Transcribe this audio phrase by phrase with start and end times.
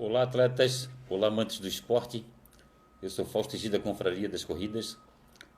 [0.00, 0.88] Olá, atletas.
[1.10, 2.24] Olá, amantes do esporte.
[3.02, 4.96] Eu sou Fausto da Confraria das Corridas,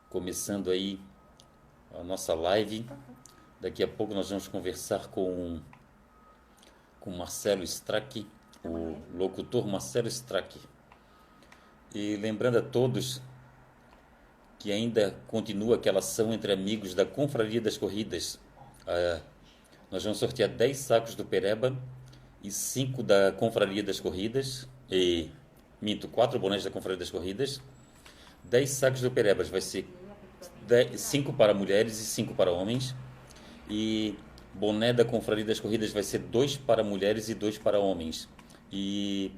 [0.09, 0.99] começando aí
[1.93, 2.87] a nossa live.
[3.61, 5.61] Daqui a pouco nós vamos conversar com
[7.01, 8.27] com Marcelo Strack,
[8.65, 10.59] o locutor Marcelo Strack.
[11.95, 13.21] E lembrando a todos
[14.59, 18.41] que ainda continua aquela ação entre amigos da Confraria das Corridas.
[18.87, 19.21] Ah,
[19.91, 21.77] nós vamos sortear 10 sacos do Pereba
[22.43, 24.69] e 5 da Confraria das Corridas.
[24.91, 25.29] E,
[25.81, 27.61] minto, 4 bonés da Confraria das Corridas.
[28.45, 29.49] 10 sacos do Perebas.
[29.49, 29.87] Vai ser
[30.97, 32.95] 5 para mulheres e 5 para homens.
[33.69, 34.17] E
[34.55, 38.29] boné da Confraria das Corridas vai ser 2 para mulheres e 2 para homens.
[38.73, 39.33] E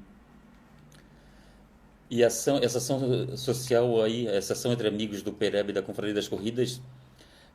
[2.09, 6.13] e ação, essa ação social aí, essa ação entre amigos do Pereba e da Confraria
[6.13, 6.79] das Corridas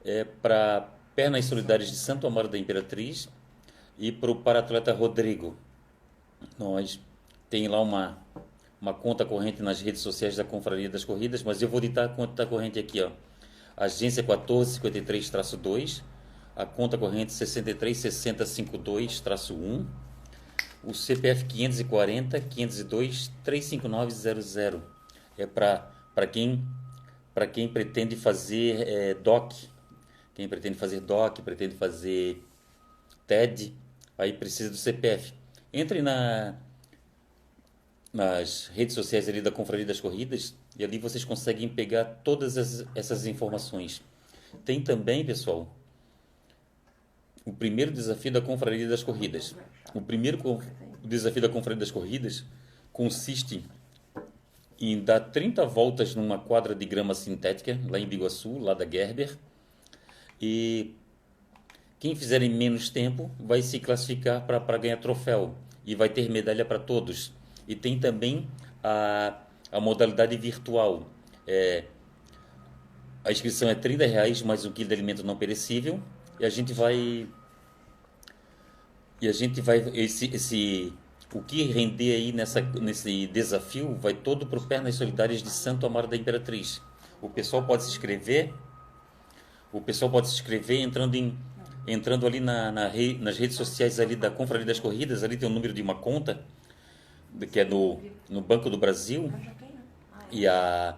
[0.05, 3.29] é para Pernas Solidárias de Santo Amaro da Imperatriz
[3.99, 5.57] e para o paratleta Rodrigo.
[6.59, 7.01] Nós
[7.51, 8.17] tem lá uma,
[8.81, 12.09] uma conta corrente nas redes sociais da Confraria das Corridas, mas eu vou ditar a
[12.09, 13.11] conta corrente aqui, ó.
[13.77, 16.03] Agência 1453-2,
[16.57, 19.87] a conta corrente 636052-1,
[20.85, 24.81] o CPF 540 502 35900.
[25.37, 25.91] É para
[26.31, 26.65] quem
[27.35, 29.69] para quem pretende fazer é, DOC,
[30.35, 32.43] quem pretende fazer DOC, pretende fazer
[33.29, 33.77] TED,
[34.19, 35.33] aí precisa do CPF.
[35.73, 36.57] Entre na,
[38.13, 42.85] nas redes sociais ali da Confraria das Corridas e ali vocês conseguem pegar todas as,
[42.95, 44.03] essas informações.
[44.65, 45.73] Tem também, pessoal,
[47.45, 49.55] o primeiro desafio da Confraria das Corridas.
[49.95, 50.61] O primeiro
[51.03, 52.45] desafio da Confraria das Corridas
[52.93, 53.65] consiste
[54.81, 59.37] em dar 30 voltas numa quadra de grama sintética, lá em Biguaçu, lá da Gerber,
[60.41, 60.95] e
[61.99, 65.55] quem fizer em menos tempo vai se classificar para ganhar troféu
[65.85, 67.33] e vai ter medalha para todos.
[67.67, 68.49] E tem também
[68.83, 69.37] a,
[69.73, 71.09] a modalidade virtual.
[71.47, 71.85] É,
[73.25, 76.01] a inscrição é 30 reais mais um quilo de alimento não perecível
[76.39, 77.27] e a gente vai
[79.21, 80.93] e a gente vai esse esse
[81.35, 85.85] o que render aí nessa nesse desafio vai todo para o Pernas Solidárias de Santo
[85.85, 86.81] Amaro da Imperatriz.
[87.21, 88.55] O pessoal pode se inscrever.
[89.73, 91.37] O pessoal pode se inscrever entrando em
[91.93, 95.49] entrando ali na, na rei, nas redes sociais ali da Confraria das Corridas, ali tem
[95.49, 96.41] o número de uma conta,
[97.51, 99.33] que é no, no Banco do Brasil,
[100.31, 100.95] e, a,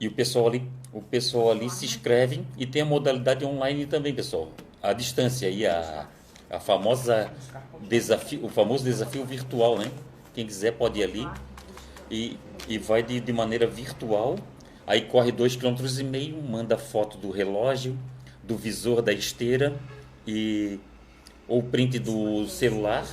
[0.00, 4.14] e o pessoal ali, o pessoal ali se inscreve e tem a modalidade online também,
[4.14, 4.50] pessoal.
[4.82, 6.06] A distância e a,
[6.50, 7.30] a famosa
[7.88, 9.90] desafio, o famoso desafio virtual, né?
[10.34, 11.28] Quem quiser pode ir ali
[12.10, 12.38] e,
[12.68, 14.36] e vai de, de maneira virtual.
[14.86, 17.98] Aí corre dois quilômetros e meio, manda foto do relógio,
[18.48, 19.78] do visor da esteira
[20.26, 20.80] e
[21.46, 23.06] ou print do celular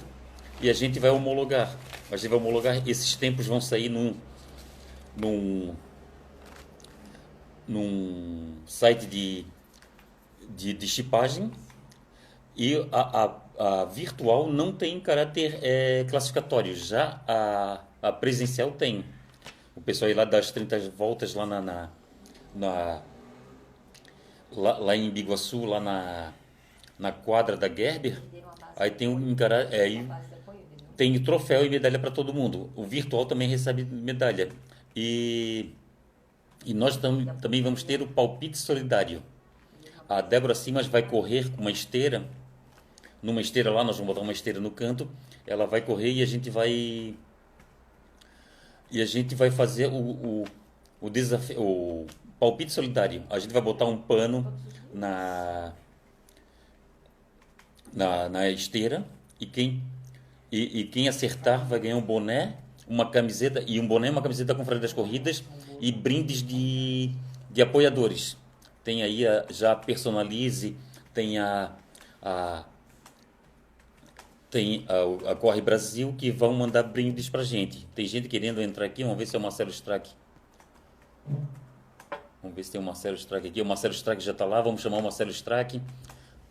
[0.61, 1.75] e a gente vai homologar.
[2.09, 4.15] A gente vai homologar, esses tempos vão sair num,
[5.17, 5.75] num,
[7.67, 9.45] num site de,
[10.55, 11.51] de, de chipagem
[12.55, 13.23] e a,
[13.59, 19.03] a, a, virtual não tem caráter é, classificatório, já a, a presencial tem.
[19.75, 21.89] O pessoal lá das 30 voltas lá na, na,
[22.55, 23.01] na
[24.55, 26.33] lá, lá em Biguaçu, lá na,
[26.97, 28.21] na quadra da Gerber,
[28.75, 29.35] aí tem um
[29.71, 30.05] é,
[30.95, 32.71] tem troféu e medalha para todo mundo.
[32.75, 34.49] O virtual também recebe medalha.
[34.95, 35.71] E,
[36.65, 39.21] e nós tam, também vamos ter o palpite solidário.
[40.07, 42.25] A Débora Simas vai correr com uma esteira,
[43.21, 45.09] numa esteira lá, nós vamos botar uma esteira no canto,
[45.47, 47.15] ela vai correr e a gente vai
[48.91, 50.45] e a gente vai fazer o, o,
[51.01, 52.07] o desafio, o,
[52.39, 53.23] palpite solidário.
[53.29, 54.53] A gente vai botar um pano
[54.93, 55.73] na,
[57.93, 59.05] na, na esteira
[59.39, 59.83] e quem,
[60.51, 62.57] e, e, quem acertar vai ganhar um boné,
[62.87, 65.43] uma camiseta, e um boné, uma camiseta com frente das corridas
[65.79, 67.11] e brindes de,
[67.51, 68.37] de apoiadores.
[68.83, 70.75] Tem aí a, já personalize,
[71.13, 71.71] tem a,
[72.21, 72.65] a
[74.49, 77.85] tem a, a, Corre Brasil que vão mandar brindes pra gente.
[77.93, 80.09] Tem gente querendo entrar aqui, vamos ver se é o Marcelo Strack.
[82.45, 83.59] Vamos ver se tem o Marcelo Strack aqui.
[83.59, 84.61] O Marcelo Strack já está lá.
[84.61, 85.81] Vamos chamar o Marcelo Strack.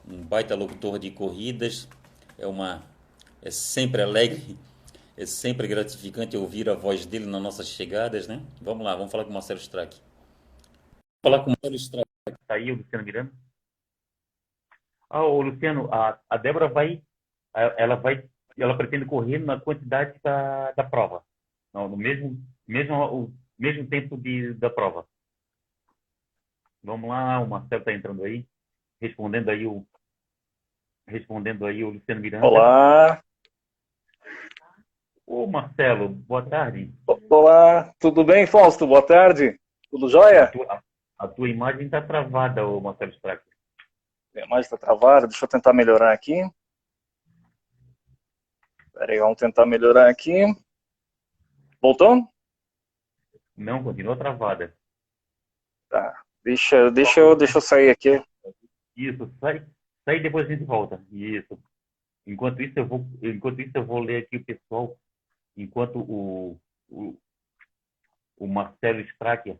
[0.04, 1.88] Um baita locutor de corridas.
[2.36, 2.82] É uma
[3.40, 4.58] é sempre alegre,
[5.16, 8.42] é sempre gratificante ouvir a voz dele nas nossas chegadas, né?
[8.60, 9.94] Vamos lá, vamos falar com o Marcelo Strack.
[9.94, 12.08] Vamos falar com o Marcelo Strack.
[12.28, 13.32] Está aí o Luciano Miranda?
[15.08, 17.00] Ah, o Luciano, a, a Débora vai,
[17.54, 21.22] ela vai, ela pretende correr na quantidade da, da prova,
[21.72, 22.36] no, no mesmo,
[22.66, 25.06] mesmo, o mesmo tempo de, da prova.
[26.84, 28.46] Vamos lá, o Marcelo está entrando aí,
[29.00, 29.86] respondendo aí o
[31.08, 32.46] respondendo aí o Luciano Miranda.
[32.46, 33.24] Olá.
[35.26, 36.92] Ô, Marcelo, boa tarde.
[37.30, 38.86] Olá, tudo bem, Fausto?
[38.86, 39.58] Boa tarde.
[39.90, 40.44] Tudo jóia?
[40.44, 40.84] A tua,
[41.20, 43.42] a tua imagem está travada, ô Marcelo Strack.
[44.36, 46.42] A imagem está travada, deixa eu tentar melhorar aqui.
[48.92, 50.44] Peraí, vamos tentar melhorar aqui.
[51.80, 52.28] Voltou?
[53.56, 54.76] Não, continua travada.
[55.88, 56.24] Tá.
[56.44, 58.22] Deixa, deixa, eu, deixa eu sair aqui.
[58.94, 59.66] Isso, sai,
[60.04, 61.02] sai e depois a gente volta.
[61.10, 61.58] Isso.
[62.26, 64.96] Enquanto isso, eu vou, enquanto isso, eu vou ler aqui o pessoal.
[65.56, 67.18] Enquanto o, o,
[68.36, 69.56] o Marcelo Stracker,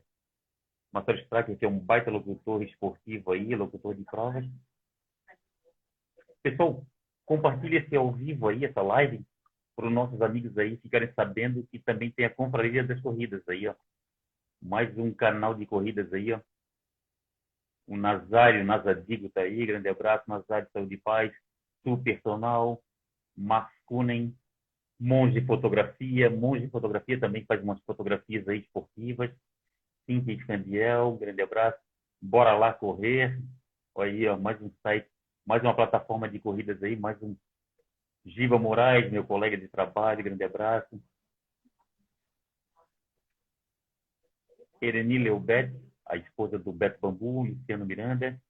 [0.93, 4.45] Marcelo Stracker, que é um baita locutor esportivo aí, locutor de provas.
[6.43, 6.87] Pessoal,
[7.25, 9.25] compartilhe esse ao vivo aí, essa live,
[9.75, 13.67] para os nossos amigos aí ficarem sabendo que também tem a Confraria das Corridas aí,
[13.67, 13.75] ó.
[14.61, 16.41] Mais um canal de corridas aí, ó.
[17.87, 21.33] O Nazário, Nazadigo tá aí, grande abraço, Nazário, saúde e paz.
[23.37, 24.35] Max Kunen,
[24.99, 29.31] Monge Fotografia, Monge Fotografia também faz umas fotografias aí esportivas.
[30.07, 31.79] Cíntia Escandiel, grande abraço.
[32.21, 33.39] Bora lá correr.
[33.95, 35.09] Olha aí, ó, mais um site,
[35.47, 37.37] mais uma plataforma de corridas aí, mais um
[38.25, 41.01] Giva Moraes, meu colega de trabalho, grande abraço.
[44.81, 48.41] Ereni Leubete, a esposa do Beto Bambu, Luciano Miranda.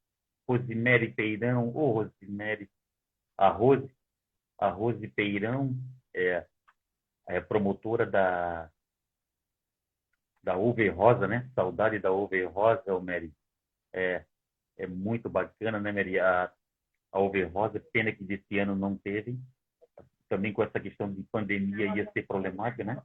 [0.48, 2.68] Rosemary Peirão, ô oh, Rosemary,
[3.38, 3.90] a Rose,
[4.58, 5.74] a Rose Peirão
[6.14, 6.46] é,
[7.26, 8.70] é promotora da
[10.44, 11.50] da Over Rosa, né?
[11.54, 13.32] Saudade da Over Rosa, Mary.
[13.94, 14.24] É,
[14.76, 16.20] é muito bacana, né, Mary?
[16.20, 16.52] A,
[17.12, 17.18] a
[17.50, 19.38] Rosa, pena que desse ano não teve.
[20.28, 23.02] Também com essa questão de pandemia ia ser problemática, né?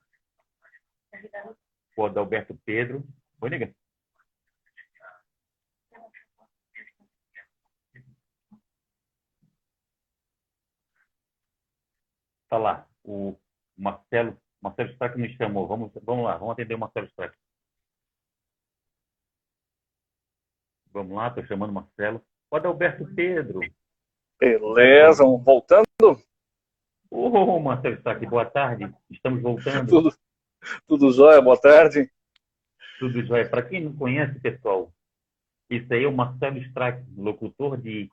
[1.95, 3.07] O Adalberto Pedro.
[3.41, 3.73] Oi, nega.
[12.49, 13.37] Tá lá, o
[13.77, 15.67] Marcelo, Marcelo Strack nos chamou.
[15.67, 17.37] Vamos, vamos lá, vamos atender o Marcelo Strack.
[20.91, 22.25] Vamos lá, estou chamando o Marcelo.
[22.49, 23.59] O Adalberto Pedro.
[24.39, 25.85] Beleza, voltando?
[27.11, 28.91] Ô, oh, Marcelo Strack, boa tarde.
[29.11, 29.87] Estamos voltando.
[29.87, 30.17] Tudo,
[30.87, 32.11] tudo jóia, boa tarde.
[32.97, 33.47] Tudo jóia.
[33.47, 34.91] Para quem não conhece, pessoal,
[35.69, 38.09] isso aí é o Marcelo Strack, locutor de,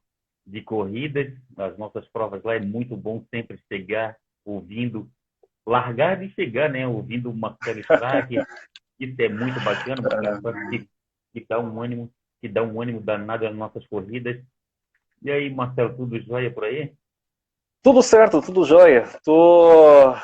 [0.47, 1.33] de corridas.
[1.57, 4.17] As nossas provas lá é muito bom sempre chegar
[4.47, 5.11] ouvindo,
[5.67, 6.87] largar de chegar, né?
[6.87, 8.35] Ouvindo Marcelo Strack.
[8.99, 10.01] Isso é muito bacana,
[10.71, 10.89] que,
[11.35, 12.11] que dá um ânimo,
[12.41, 14.43] que dá um ânimo danado nas nossas corridas.
[15.21, 16.95] E aí, Marcelo, tudo jóia por aí?
[17.83, 19.07] Tudo certo, tudo jóia.
[19.25, 20.15] Tô...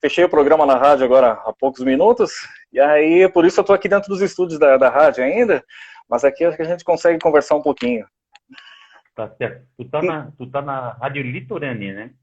[0.00, 2.30] Fechei o programa na rádio agora há poucos minutos,
[2.70, 5.64] e aí por isso eu tô aqui dentro dos estúdios da, da rádio ainda,
[6.06, 8.06] mas aqui acho que a gente consegue conversar um pouquinho.
[9.14, 9.66] Tá certo.
[9.78, 12.14] Tu tá na, tu tá na Rádio Litorânea, né?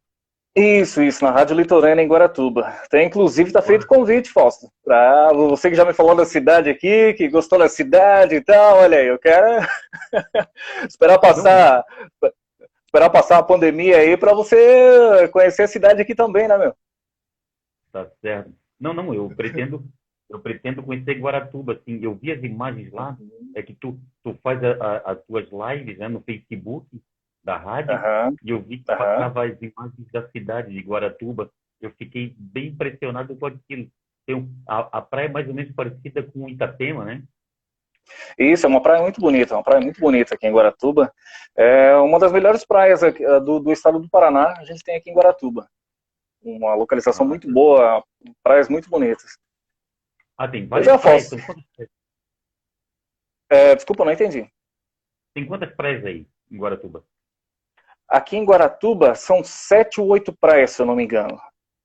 [0.60, 2.74] Isso, isso, na Rádio Litorânea em Guaratuba.
[2.90, 4.72] Tem, inclusive, tá feito convite, Fausto.
[4.84, 8.80] Pra você que já me falou da cidade aqui, que gostou da cidade e tal,
[8.80, 9.46] olha aí, eu quero
[10.90, 11.86] esperar passar
[12.88, 16.76] esperar passar a pandemia aí para você conhecer a cidade aqui também, né, meu?
[17.92, 18.52] Tá certo.
[18.80, 19.86] Não, não, eu pretendo
[20.28, 23.16] eu pretendo conhecer Guaratuba, assim, eu vi as imagens lá,
[23.56, 24.60] é que tu, tu faz
[25.06, 26.88] as tuas lives né, no Facebook,
[27.48, 28.36] da rádio uhum.
[28.44, 28.98] e eu vi que uhum.
[28.98, 31.50] passava as imagens da cidade de Guaratuba.
[31.80, 33.90] Eu fiquei bem impressionado com aquilo.
[34.26, 37.24] Tem a, a praia é mais ou menos parecida com Itapema, né?
[38.38, 41.14] Isso, é uma praia muito bonita, uma praia muito bonita aqui em Guaratuba.
[41.56, 45.10] É uma das melhores praias eh, do, do estado do Paraná, a gente tem aqui
[45.10, 45.70] em Guaratuba.
[46.42, 48.04] Uma localização ah, muito boa,
[48.44, 49.38] praias muito bonitas.
[50.38, 51.30] Ah, tem várias é praias.
[53.50, 54.50] É, desculpa, não entendi.
[55.34, 57.04] Tem quantas praias aí em Guaratuba?
[58.08, 61.38] Aqui em Guaratuba são sete ou oito praias, se eu não me engano.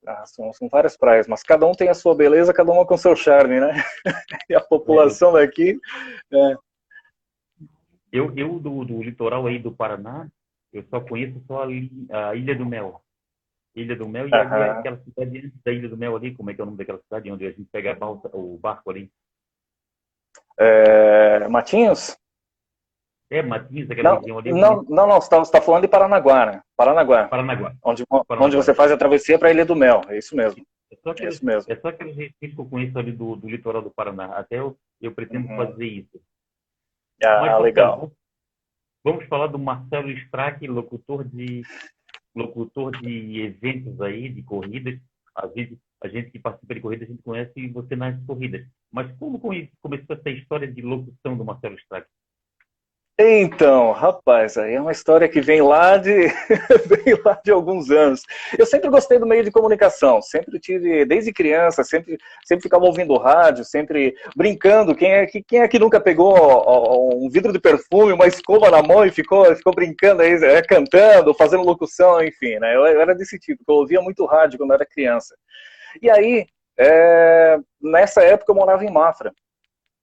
[0.06, 2.96] Ah, são, são, várias praias, mas cada um tem a sua beleza, cada uma com
[2.96, 3.72] seu charme, né?
[4.50, 5.46] e a população é.
[5.46, 5.80] daqui.
[6.32, 6.56] É.
[8.10, 10.28] Eu, eu do, do, litoral aí do Paraná,
[10.72, 13.00] eu só conheço só a, a Ilha do Mel.
[13.74, 16.54] Ilha do Mel e ali, aquela cidade antes da Ilha do Mel ali, como é
[16.54, 19.10] que é o nome daquela cidade onde a gente pega a balsa, o barco ali?
[20.58, 22.16] É, Matinhos?
[23.32, 24.52] É, Matinhos, aquela não, região ali.
[24.52, 26.62] Não, não, não, você está tá falando de Paranaguá, né?
[26.76, 27.28] Paranaguá.
[27.28, 27.74] Paranaguá.
[27.82, 28.04] Onde,
[28.38, 30.62] onde você faz a travessia para a Ilha do Mel, é isso mesmo.
[30.92, 31.72] É só aquele, é isso mesmo.
[31.72, 34.26] É só aquele registro que eu conheço ali do, do litoral do Paraná.
[34.36, 35.56] Até eu, eu pretendo uhum.
[35.56, 36.20] fazer isso.
[37.24, 37.96] Ah, Mas, legal.
[37.96, 38.14] Vamos,
[39.02, 41.62] vamos falar do Marcelo Strack, locutor de,
[42.36, 45.00] locutor de eventos aí, de corridas.
[45.34, 48.66] Às vezes, a gente que participa de corridas, a gente conhece você nas corridas.
[48.92, 52.06] Mas como começou essa história de locução do Marcelo Strack?
[53.18, 56.10] Então, rapaz, aí é uma história que vem lá de
[56.88, 58.22] vem lá de alguns anos.
[58.58, 63.16] Eu sempre gostei do meio de comunicação, sempre tive, desde criança, sempre, sempre ficava ouvindo
[63.18, 64.94] rádio, sempre brincando.
[64.94, 66.34] Quem é, quem é que nunca pegou
[67.14, 71.34] um vidro de perfume, uma escova na mão e ficou, ficou brincando aí, é, cantando,
[71.34, 72.74] fazendo locução, enfim, né?
[72.74, 75.36] Eu era desse tipo, eu ouvia muito rádio quando era criança.
[76.00, 76.46] E aí,
[76.78, 79.32] é, nessa época eu morava em Mafra.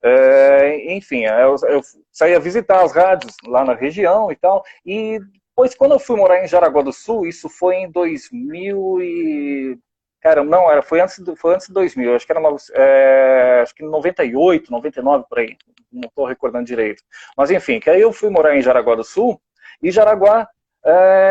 [0.01, 5.75] É, enfim, eu, eu saía visitar as rádios lá na região e tal, e depois
[5.75, 9.77] quando eu fui morar em Jaraguá do Sul, isso foi em 2000 e...
[10.21, 12.41] Cara, não, era, foi, antes, foi antes de 2000, acho que era
[12.73, 15.57] é, acho que 98, 99, por aí,
[15.91, 17.03] não estou recordando direito.
[17.37, 19.41] Mas enfim, que aí eu fui morar em Jaraguá do Sul,
[19.81, 20.47] e Jaraguá é,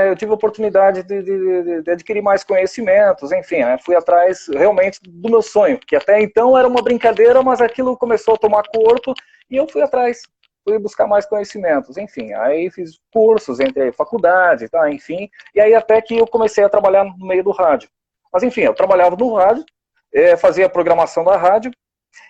[0.09, 5.01] eu tive a oportunidade de, de, de, adquirir mais conhecimentos, enfim, né, fui atrás realmente
[5.03, 9.15] do meu sonho, que até então era uma brincadeira, mas aquilo começou a tomar corpo
[9.51, 10.23] e eu fui atrás,
[10.63, 16.01] fui buscar mais conhecimentos, enfim, aí fiz cursos, entre faculdade, tá, enfim, e aí até
[16.03, 17.89] que eu comecei a trabalhar no meio do rádio.
[18.31, 19.65] Mas enfim, eu trabalhava no rádio,
[20.13, 21.71] é, fazia a programação da rádio,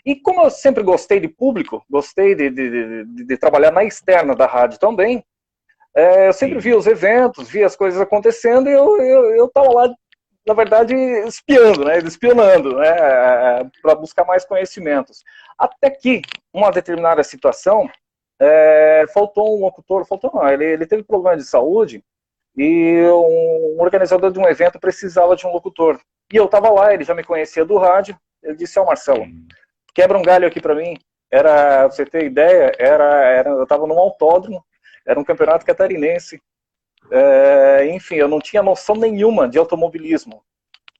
[0.05, 2.71] e como eu sempre gostei de público, gostei de, de,
[3.05, 5.25] de, de trabalhar na externa da rádio também,
[5.99, 9.73] é, eu sempre via os eventos, via as coisas acontecendo e eu estava eu, eu
[9.73, 9.93] lá,
[10.47, 10.95] na verdade,
[11.27, 15.25] espiando, né, espionando, né, para buscar mais conhecimentos.
[15.59, 16.23] Até que,
[16.55, 17.91] uma determinada situação,
[18.41, 22.05] é, faltou um locutor, faltou não, ele, ele teve problema de saúde
[22.57, 26.01] e um organizador de um evento precisava de um locutor.
[26.33, 29.27] E eu estava lá, ele já me conhecia do rádio, ele disse, ó oh, Marcelo,
[29.93, 30.97] quebra um galho aqui para mim.
[31.29, 34.65] Era, pra você ter ideia, era, era eu estava num autódromo,
[35.09, 36.41] era um campeonato catarinense.
[37.11, 40.45] É, enfim, eu não tinha noção nenhuma de automobilismo.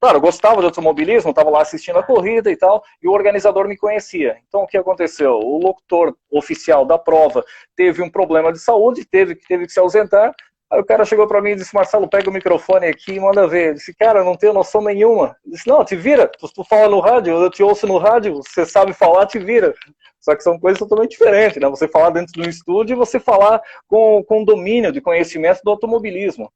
[0.01, 3.67] Claro, eu gostava de automobilismo, estava lá assistindo a corrida e tal, e o organizador
[3.67, 4.37] me conhecia.
[4.47, 5.33] Então, o que aconteceu?
[5.33, 7.43] O locutor oficial da prova
[7.75, 10.33] teve um problema de saúde, teve, teve que se ausentar.
[10.71, 13.47] Aí o cara chegou para mim e disse: Marcelo, pega o microfone aqui e manda
[13.47, 13.69] ver.
[13.69, 15.35] Eu disse: Cara, não tenho noção nenhuma.
[15.43, 16.27] Eu disse: Não, te vira.
[16.27, 19.73] Tu, fala no rádio, eu te ouço no rádio, você sabe falar, te vira.
[20.19, 21.67] Só que são coisas totalmente diferentes, né?
[21.69, 25.71] Você falar dentro de um estúdio e você falar com, com domínio de conhecimento do
[25.71, 26.51] automobilismo.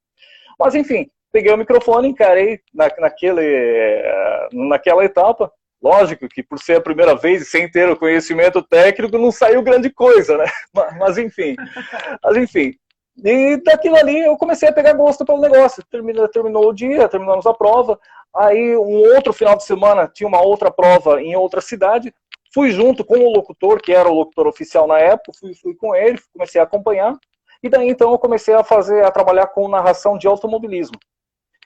[0.60, 4.04] Mas, enfim, peguei o microfone, encarei na, naquele,
[4.52, 5.52] naquela etapa.
[5.82, 9.62] Lógico que por ser a primeira vez e sem ter o conhecimento técnico, não saiu
[9.62, 10.46] grande coisa, né?
[10.74, 11.56] Mas, mas enfim,
[12.24, 12.74] mas enfim.
[13.18, 15.84] E daquilo ali eu comecei a pegar gosto pelo negócio.
[15.90, 18.00] Terminou, terminou o dia, terminamos a prova.
[18.36, 22.14] Aí um outro final de semana tinha uma outra prova em outra cidade.
[22.54, 25.96] Fui junto com o locutor, que era o locutor oficial na época, fui, fui com
[25.96, 27.16] ele, comecei a acompanhar.
[27.64, 30.98] E daí então eu comecei a fazer, a trabalhar com narração de automobilismo.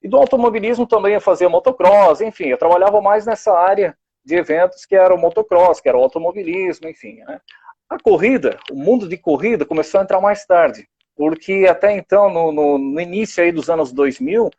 [0.04, 4.86] E do automobilismo também eu fazia motocross, enfim, eu trabalhava mais nessa área de eventos
[4.86, 7.16] que era o motocross, que era o automobilismo, enfim.
[7.26, 7.42] Né?
[7.90, 12.52] A corrida, o mundo de corrida começou a entrar mais tarde, porque até então, no,
[12.52, 14.52] no, no início aí dos anos 2000, uh,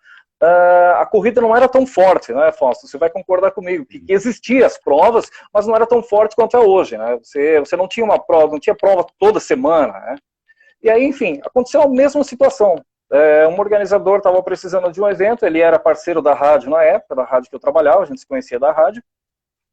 [0.97, 2.87] a corrida não era tão forte, né, Fausto?
[2.87, 6.57] Você vai concordar comigo, que, que existiam as provas, mas não era tão forte quanto
[6.57, 7.19] é hoje, né?
[7.23, 10.17] Você, você não tinha uma prova, não tinha prova toda semana, né?
[10.83, 12.77] E aí, enfim, aconteceu a mesma situação.
[13.11, 17.15] É, um organizador estava precisando de um evento, ele era parceiro da rádio na época,
[17.15, 19.03] da rádio que eu trabalhava, a gente se conhecia da rádio,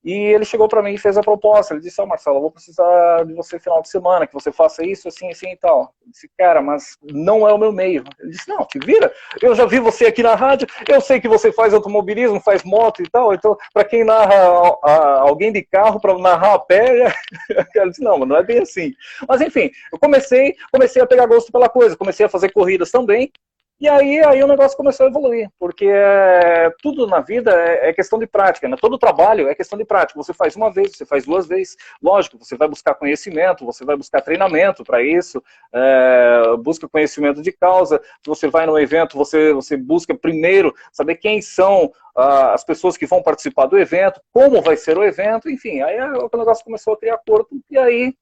[0.05, 1.73] e ele chegou para mim e fez a proposta.
[1.73, 4.51] Ele disse: Ó, oh, Marcelo, eu vou precisar de você final de semana, que você
[4.51, 5.95] faça isso, assim, assim e tal.
[6.05, 8.03] Eu disse: Cara, mas não é o meu meio.
[8.19, 9.11] Ele disse: Não, te vira.
[9.41, 13.01] Eu já vi você aqui na rádio, eu sei que você faz automobilismo, faz moto
[13.01, 13.33] e tal.
[13.33, 14.77] Então, para quem narra
[15.21, 17.11] alguém de carro, para narrar a pé,
[17.73, 18.93] ele disse: Não, não é bem assim.
[19.27, 23.31] Mas enfim, eu comecei, comecei a pegar gosto pela coisa, comecei a fazer corridas também.
[23.77, 27.93] E aí, aí o negócio começou a evoluir, porque é, tudo na vida é, é,
[27.93, 28.77] questão de prática, né?
[28.79, 30.17] Todo trabalho é questão de prática.
[30.17, 33.97] Você faz uma vez, você faz duas vezes, lógico, você vai buscar conhecimento, você vai
[33.97, 38.01] buscar treinamento para isso, é, busca conhecimento de causa.
[38.25, 43.05] Você vai no evento, você, você busca primeiro saber quem são ah, as pessoas que
[43.05, 45.81] vão participar do evento, como vai ser o evento, enfim.
[45.81, 48.15] Aí é, o negócio começou a criar corpo, e aí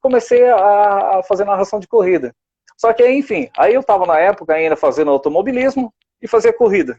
[0.00, 2.34] comecei a, a fazer narração de corrida.
[2.76, 6.98] Só que, enfim, aí eu estava na época ainda fazendo automobilismo e fazia corrida.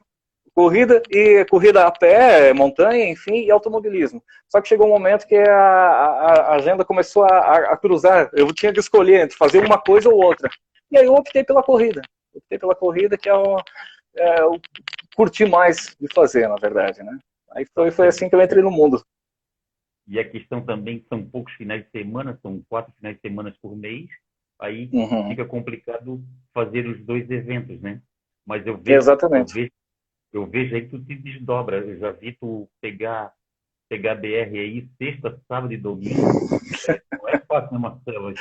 [0.54, 4.24] Corrida e corrida a pé, montanha, enfim, e automobilismo.
[4.50, 8.30] Só que chegou um momento que a, a, a agenda começou a, a, cruzar.
[8.34, 10.50] Eu tinha que escolher entre fazer uma coisa ou outra.
[10.90, 12.02] E aí eu optei pela corrida.
[12.34, 13.60] Optei pela corrida, que é o,
[14.18, 14.60] é, eu
[15.16, 17.18] curti mais de fazer, na verdade, né?
[17.52, 19.02] Aí foi, foi assim que eu entrei no mundo.
[20.08, 23.76] E a questão também são poucos finais de semana, são quatro finais de semana por
[23.76, 24.08] mês,
[24.60, 25.30] aí uhum.
[25.30, 26.22] fica complicado
[26.54, 28.02] fazer os dois eventos, né?
[28.46, 29.50] Mas eu vejo, Exatamente.
[29.50, 29.72] Eu vejo,
[30.34, 31.78] eu vejo aí que tu te desdobra.
[31.78, 33.34] Eu já vi tu pegar,
[33.90, 36.22] pegar BR aí sexta, sábado e domingo.
[37.22, 38.34] Não é fácil né, Marcelo?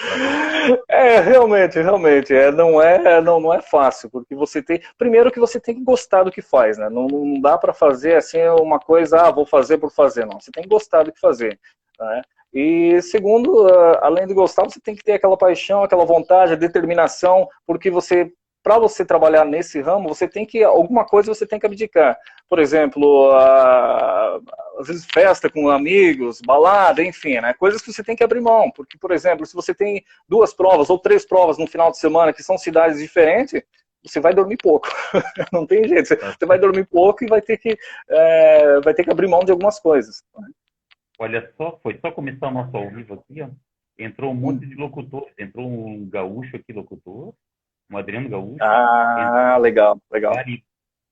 [0.88, 2.32] É, realmente, realmente.
[2.32, 4.80] É, não, é, não, não é fácil, porque você tem.
[4.96, 6.88] Primeiro que você tem que gostar do que faz, né?
[6.88, 10.40] Não, não dá para fazer assim uma coisa, ah, vou fazer por fazer, não.
[10.40, 11.58] Você tem que gostar do que fazer.
[11.98, 12.22] Né?
[12.56, 16.56] E segundo, ah, além de gostar, você tem que ter aquela paixão, aquela vontade, a
[16.56, 18.32] determinação, porque você
[18.62, 22.18] para você trabalhar nesse ramo, você tem que, alguma coisa você tem que abdicar.
[22.48, 24.40] Por exemplo, a,
[24.80, 27.54] às vezes festa com amigos, balada, enfim, né?
[27.54, 28.68] Coisas que você tem que abrir mão.
[28.72, 32.32] Porque, por exemplo, se você tem duas provas ou três provas no final de semana
[32.32, 33.62] que são cidades diferentes,
[34.02, 34.88] você vai dormir pouco.
[35.52, 36.08] Não tem jeito.
[36.08, 39.44] Você, você, vai dormir pouco e vai ter que, é, vai ter que abrir mão
[39.44, 40.24] de algumas coisas.
[41.18, 43.48] Olha só, foi só começar o nosso ao vivo aqui, ó.
[43.98, 45.32] Entrou um monte de locutores.
[45.38, 47.34] Entrou um gaúcho aqui, locutor
[47.90, 48.62] um Adriano Gaúcho.
[48.62, 50.34] Ah, entrou, legal, legal.
[50.34, 50.64] Gary,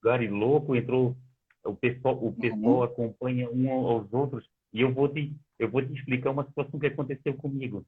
[0.02, 1.16] Gary Louco entrou,
[1.64, 2.82] o pessoal, o pessoal uhum.
[2.82, 6.86] acompanha um aos outros, e eu vou te, eu vou te explicar uma situação que
[6.86, 7.84] aconteceu comigo.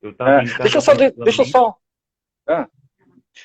[0.00, 1.76] Eu tava é, deixa eu só, deixa eu só,
[2.46, 2.68] ah,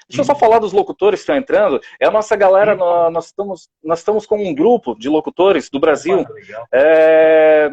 [0.08, 1.82] deixa eu só falar dos locutores que estão entrando.
[2.00, 5.79] É a nossa galera, nós, nós, estamos, nós estamos com um grupo de locutores do
[5.79, 6.24] Brasil.
[6.72, 7.72] É,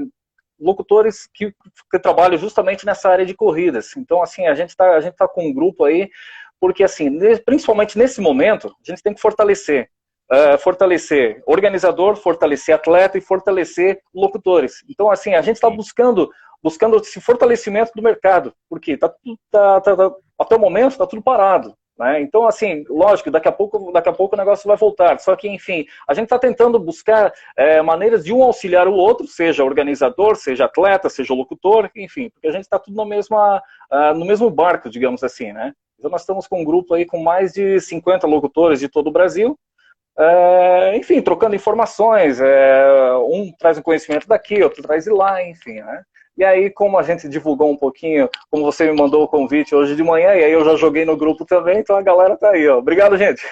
[0.61, 1.55] locutores que,
[1.91, 3.97] que, trabalham justamente nessa área de corridas.
[3.97, 6.11] Então, assim, a gente está tá com um grupo aí
[6.61, 9.91] porque assim, principalmente nesse momento, a gente tem que fortalecer,
[10.31, 14.85] uh, fortalecer organizador, fortalecer atleta e fortalecer locutores.
[14.89, 16.31] Então assim, a gente está buscando
[16.63, 19.09] buscando esse fortalecimento do mercado, porque tá,
[19.51, 21.75] tá, tá, tá até o momento está tudo parado.
[22.01, 22.23] Né?
[22.23, 25.21] Então, assim, lógico, daqui a, pouco, daqui a pouco o negócio vai voltar.
[25.21, 29.27] Só que, enfim, a gente está tentando buscar é, maneiras de um auxiliar o outro,
[29.27, 34.15] seja organizador, seja atleta, seja locutor, enfim, porque a gente está tudo no mesmo, uh,
[34.17, 35.75] no mesmo barco, digamos assim, né?
[35.99, 39.13] Então nós estamos com um grupo aí com mais de 50 locutores de todo o
[39.13, 39.59] Brasil,
[40.19, 45.81] é, enfim, trocando informações, é, um traz um conhecimento daqui, outro traz de lá, enfim,
[45.83, 46.03] né?
[46.37, 49.95] E aí, como a gente divulgou um pouquinho, como você me mandou o convite hoje
[49.95, 52.67] de manhã, e aí eu já joguei no grupo também, então a galera tá aí,
[52.69, 52.79] ó.
[52.79, 53.43] Obrigado, gente.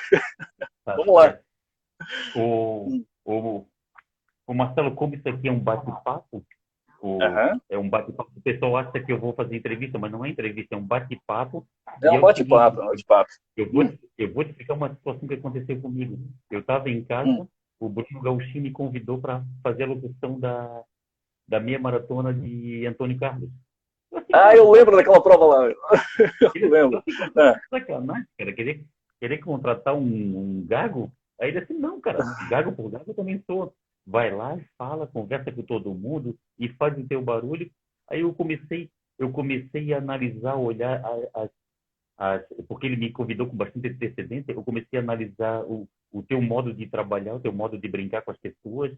[0.85, 1.39] Tá Vamos lá.
[2.35, 3.67] O, o,
[4.47, 6.43] o Marcelo, como isso aqui é um bate-papo,
[7.03, 7.61] uhum.
[7.69, 8.31] É um bate-papo.
[8.35, 11.67] O pessoal acha que eu vou fazer entrevista, mas não é entrevista, é um bate-papo.
[12.03, 13.31] É um bate-papo, é um bate-papo.
[13.57, 13.85] Eu vou,
[14.17, 16.19] eu vou te explicar uma situação que aconteceu comigo.
[16.51, 17.47] Eu estava em casa, hum.
[17.79, 20.83] o Bruno Gauchinho me convidou para fazer a locução da,
[21.49, 23.51] da meia maratona de Antônio Carlos.
[24.33, 25.69] ah, eu lembro daquela prova lá.
[26.55, 27.03] eu lembro.
[27.37, 27.61] É.
[27.71, 28.53] Sacanagem, cara.
[28.53, 28.85] Querer,
[29.19, 31.11] querer contratar um, um gago?
[31.41, 32.19] Aí ele disse, não, cara,
[32.51, 33.73] gago por gago eu também sou
[34.09, 37.71] vai lá, fala, conversa com todo mundo e faz o teu barulho.
[38.11, 41.03] Aí eu comecei, eu comecei a analisar, olhar
[41.35, 46.41] as, porque ele me convidou com bastante antecedência, eu comecei a analisar o, o teu
[46.41, 48.93] modo de trabalhar, o teu modo de brincar com as pessoas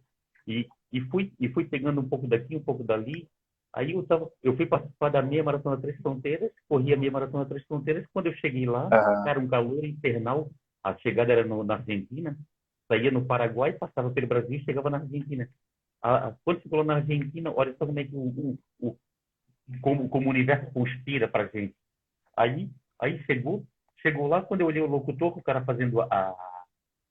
[0.47, 3.29] e, e fui e fui pegando um pouco daqui, um pouco dali.
[3.73, 7.47] Aí eu tava, eu fui participar da meia maratona Três Fronteiras, corri a meia maratona
[7.47, 8.05] Três Fronteiras.
[8.13, 9.29] Quando eu cheguei lá, uhum.
[9.29, 10.51] era um calor infernal.
[10.83, 12.37] A chegada era no, na Argentina
[12.91, 15.49] saía no Paraguai, passava pelo Brasil e chegava na Argentina.
[16.03, 18.97] A, a, quando chegou na Argentina, olha só como é que o, o, o
[19.81, 21.77] como, como o universo conspira para gente.
[22.37, 22.69] Aí,
[23.01, 23.65] aí chegou,
[24.03, 26.37] chegou lá quando eu olhei o locutor, o cara fazendo a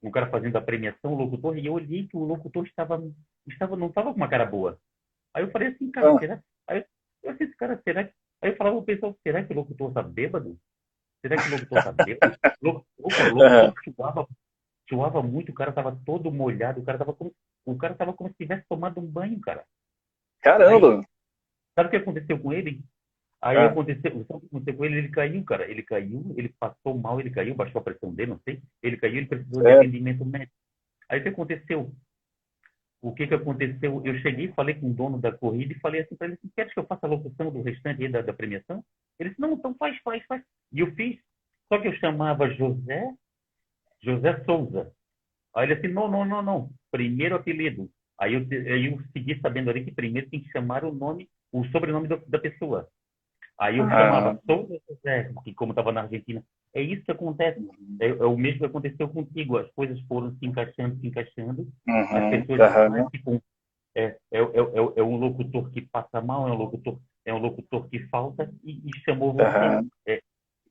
[0.02, 3.02] o cara fazendo a premiação, o locutor, e eu olhei que o locutor estava,
[3.48, 4.80] estava não estava com uma cara boa.
[5.34, 6.20] Aí eu falei assim, cara, ah.
[6.20, 6.44] será?
[6.68, 6.86] Aí
[7.24, 8.14] eu disse, cara, será que...
[8.42, 10.58] Aí eu falava o pessoal, será que o locutor está bêbado?
[11.22, 12.38] Será que o locutor está bêbado?
[12.62, 14.28] o locutor, o locutor
[14.90, 17.34] suava muito, o cara tava todo molhado, o cara tava como,
[17.66, 19.64] o cara tava como se tivesse tomado um banho, cara.
[20.42, 21.00] Caramba!
[21.00, 21.06] Aí,
[21.76, 22.82] sabe o que aconteceu com ele?
[23.42, 23.68] Aí ah.
[23.68, 24.98] aconteceu, sabe o que aconteceu com ele?
[24.98, 25.70] Ele caiu, cara.
[25.70, 28.62] Ele caiu, ele passou mal, ele caiu, baixou a pressão dele, não sei.
[28.84, 29.72] Ele caiu, ele precisou é.
[29.72, 30.54] de atendimento médico.
[31.08, 31.92] Aí o que aconteceu?
[33.02, 34.02] O que que aconteceu?
[34.06, 36.70] Eu cheguei, falei com o dono da corrida e falei assim para ele, assim, quer
[36.70, 38.84] que eu faça a locução do restante da, da premiação?
[39.18, 40.44] Ele disse, não, então faz, faz, faz.
[40.74, 41.18] E eu fiz.
[41.70, 43.14] Só que eu chamava José
[44.02, 44.92] José Souza.
[45.56, 46.70] Aí ele assim, não, não, não, não.
[46.92, 47.90] Primeiro apelido.
[48.20, 51.64] Aí eu, aí eu segui sabendo ali que primeiro tem que chamar o nome, o
[51.68, 52.88] sobrenome da, da pessoa.
[53.60, 53.90] Aí eu ah.
[53.90, 56.44] chamava Souza José, que como estava na Argentina.
[56.74, 57.60] É isso que acontece.
[58.00, 59.58] É, é, o mesmo que aconteceu contigo.
[59.58, 61.68] As coisas foram se encaixando, se encaixando.
[61.88, 62.02] Uhum.
[62.02, 63.10] As pessoas uhum.
[63.10, 63.42] ficam,
[63.96, 64.40] é, é, é,
[64.98, 68.90] é, um locutor que passa mal, é um locutor, é um locutor que falta e,
[68.90, 69.44] e chamou você.
[69.44, 69.90] Uhum.
[70.08, 70.22] É,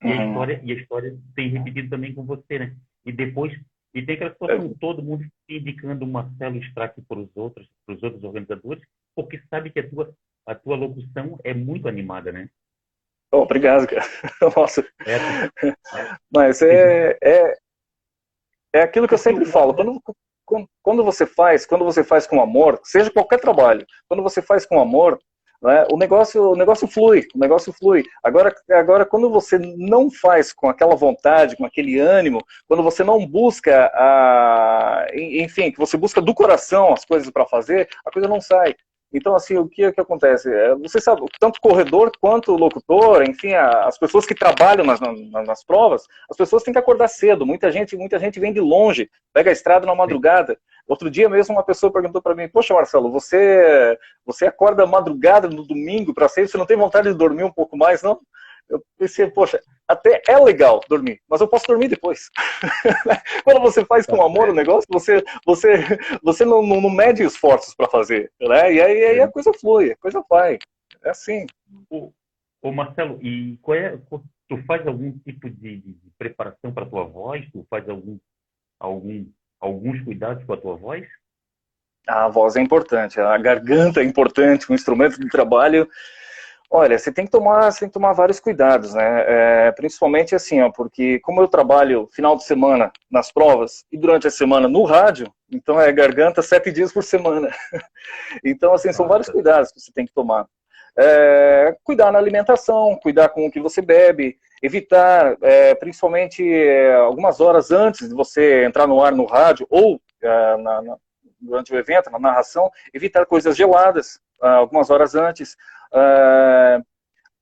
[0.03, 2.77] e, a história, e a história tem repetido também com você, né?
[3.05, 3.53] e depois
[3.95, 4.75] e tem aquela situação é.
[4.79, 8.83] todo mundo indicando uma célula extraque para os outros, para os outros organizadores,
[9.17, 10.15] porque sabe que a tua
[10.47, 12.49] a tua locução é muito animada, né?
[13.33, 14.05] Oh, obrigado, cara.
[14.57, 14.87] Nossa.
[15.07, 15.73] É,
[16.33, 17.55] Mas é, é,
[18.75, 19.75] é aquilo que eu sempre falo.
[19.75, 20.01] Quando,
[20.83, 24.81] quando você faz, quando você faz com amor, seja qualquer trabalho, quando você faz com
[24.81, 25.19] amor,
[25.63, 25.87] Né?
[25.93, 28.05] O, negócio, o negócio flui, o negócio flui.
[28.23, 33.27] Agora, agora, quando você não faz com aquela vontade, com aquele ânimo, quando você não
[33.27, 38.41] busca, a, enfim, que você busca do coração as coisas para fazer, a coisa não
[38.41, 38.77] sai.
[39.13, 40.53] Então, assim, o que, que acontece?
[40.53, 45.65] É, você sabe, tanto corredor quanto locutor, enfim, as pessoas que trabalham nas, nas, nas,
[45.65, 47.47] provas, as pessoas têm que acordar cedo.
[47.47, 50.59] Muita gente, muita gente vem de longe, pega a estrada na madrugada.
[50.87, 55.67] Outro dia mesmo uma pessoa perguntou para mim: Poxa, Marcelo, você você acorda madrugada no
[55.67, 56.49] domingo para sair?
[56.49, 58.21] Você não tem vontade de dormir um pouco mais, não?
[58.69, 62.31] eu pensei, poxa, até é legal dormir, mas eu posso dormir depois.
[63.43, 67.89] Quando você faz com amor o negócio, você, você, você não, não, mede esforços para
[67.89, 68.75] fazer, né?
[68.75, 70.59] E aí, aí, a coisa flui, a coisa vai.
[71.03, 71.47] É assim.
[71.89, 72.13] Ô,
[72.61, 73.99] ô Marcelo, e qual é,
[74.49, 77.49] tu faz algum tipo de, de preparação para a tua voz?
[77.51, 78.19] Tu faz algum,
[78.79, 79.27] algum,
[79.59, 81.09] alguns cuidados com a tua voz?
[82.07, 85.89] A voz é importante, a garganta é importante, o instrumento de trabalho
[86.71, 89.25] Olha, você tem que tomar, tem que tomar vários cuidados, né?
[89.27, 94.27] É, principalmente assim, ó, porque como eu trabalho final de semana nas provas e durante
[94.27, 97.51] a semana no rádio, então é garganta sete dias por semana.
[98.45, 100.47] então, assim, são vários cuidados que você tem que tomar.
[100.99, 107.41] É, cuidar na alimentação, cuidar com o que você bebe, evitar, é, principalmente é, algumas
[107.41, 110.97] horas antes de você entrar no ar no rádio ou é, na, na,
[111.41, 115.57] durante o evento, na narração, evitar coisas geladas, algumas horas antes.
[115.93, 116.81] É,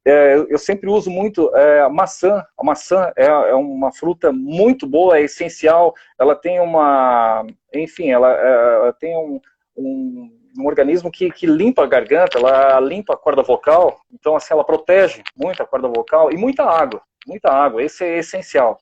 [0.07, 2.45] é, eu sempre uso muito é, a maçã.
[2.57, 5.95] A maçã é, é, uma fruta muito boa, é essencial.
[6.19, 9.41] Ela tem uma, enfim, ela, é, ela tem um,
[9.77, 10.31] um,
[10.61, 13.99] um, organismo que, que limpa a garganta, ela limpa a corda vocal.
[14.13, 17.83] Então, assim, ela protege muito a corda vocal e muita água, muita água.
[17.83, 18.79] Esse é essencial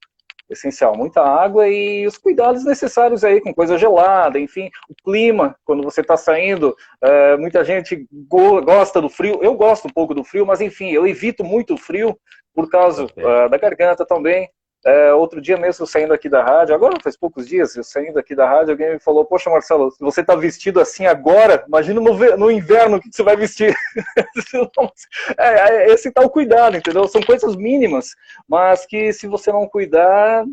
[0.55, 5.83] essencial, muita água e os cuidados necessários aí, com coisa gelada, enfim, o clima, quando
[5.83, 10.25] você está saindo, é, muita gente go gosta do frio, eu gosto um pouco do
[10.25, 12.17] frio, mas enfim, eu evito muito o frio
[12.55, 14.49] por causa uh, da garganta também,
[14.85, 18.35] é, outro dia mesmo, saindo aqui da rádio, agora faz poucos dias, eu saindo aqui
[18.35, 22.37] da rádio, alguém me falou, poxa Marcelo, se você está vestido assim agora, imagina no,
[22.37, 23.75] no inverno o que você vai vestir.
[25.39, 27.09] é, é, esse tal cuidado, entendeu?
[27.09, 28.11] São coisas mínimas,
[28.47, 30.45] mas que se você não cuidar,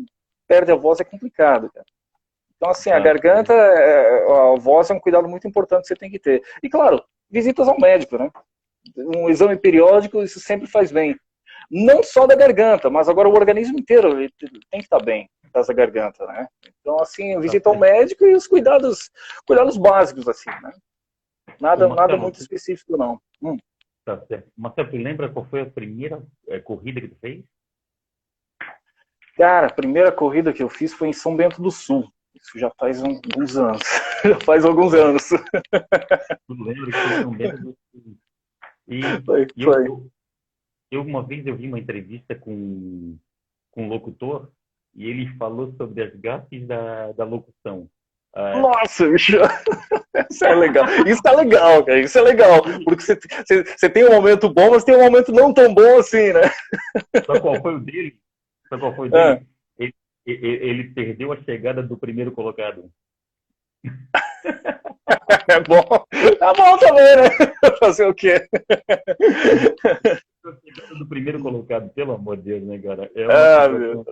[0.48, 1.86] perde a voz, é complicado, cara.
[2.56, 6.10] Então, assim, a garganta, é, a voz é um cuidado muito importante que você tem
[6.10, 6.42] que ter.
[6.62, 8.30] E, claro, visitas ao médico, né?
[8.96, 11.18] Um exame periódico, isso sempre faz bem
[11.72, 14.14] não só da garganta, mas agora o organismo inteiro
[14.70, 16.46] tem que estar bem dessa garganta, né?
[16.80, 19.10] Então, assim, visita ao médico e os cuidados,
[19.46, 20.72] cuidados básicos, assim, né?
[21.58, 23.18] Nada, Marcelo, nada muito específico, não.
[23.40, 23.56] Hum.
[24.04, 24.50] Tá certo.
[24.54, 27.42] Marcelo, tu lembra qual foi a primeira é, corrida que tu fez?
[29.36, 32.06] Cara, a primeira corrida que eu fiz foi em São Bento do Sul.
[32.34, 33.80] Isso já faz alguns anos.
[34.24, 35.26] já faz alguns anos.
[35.28, 38.18] Tu lembra que foi São Bento do Sul?
[38.88, 39.86] E, foi, e foi.
[39.86, 40.10] Eu,
[40.92, 43.16] eu, uma vez eu vi uma entrevista com,
[43.70, 44.50] com um locutor
[44.94, 47.88] e ele falou sobre as gafes da, da locução.
[48.34, 49.38] Ah, Nossa, bicho!
[50.30, 50.84] Isso é legal.
[51.06, 52.00] Isso é legal, cara.
[52.00, 52.62] Isso é legal.
[52.84, 55.98] Porque você, você, você, tem um momento bom, mas tem um momento não tão bom
[55.98, 56.42] assim, né?
[57.26, 58.18] Sabe qual foi o dele?
[58.68, 59.46] Sabe qual foi o dele?
[59.78, 59.94] Ele,
[60.26, 62.90] ele, ele perdeu a chegada do primeiro colocado.
[65.48, 65.82] É bom.
[66.38, 67.30] Tá bom também, né?
[67.80, 68.48] Fazer o quê?
[70.98, 73.10] Do primeiro colocado, pelo amor de Deus, né, cara?
[73.14, 74.04] É ah, meu.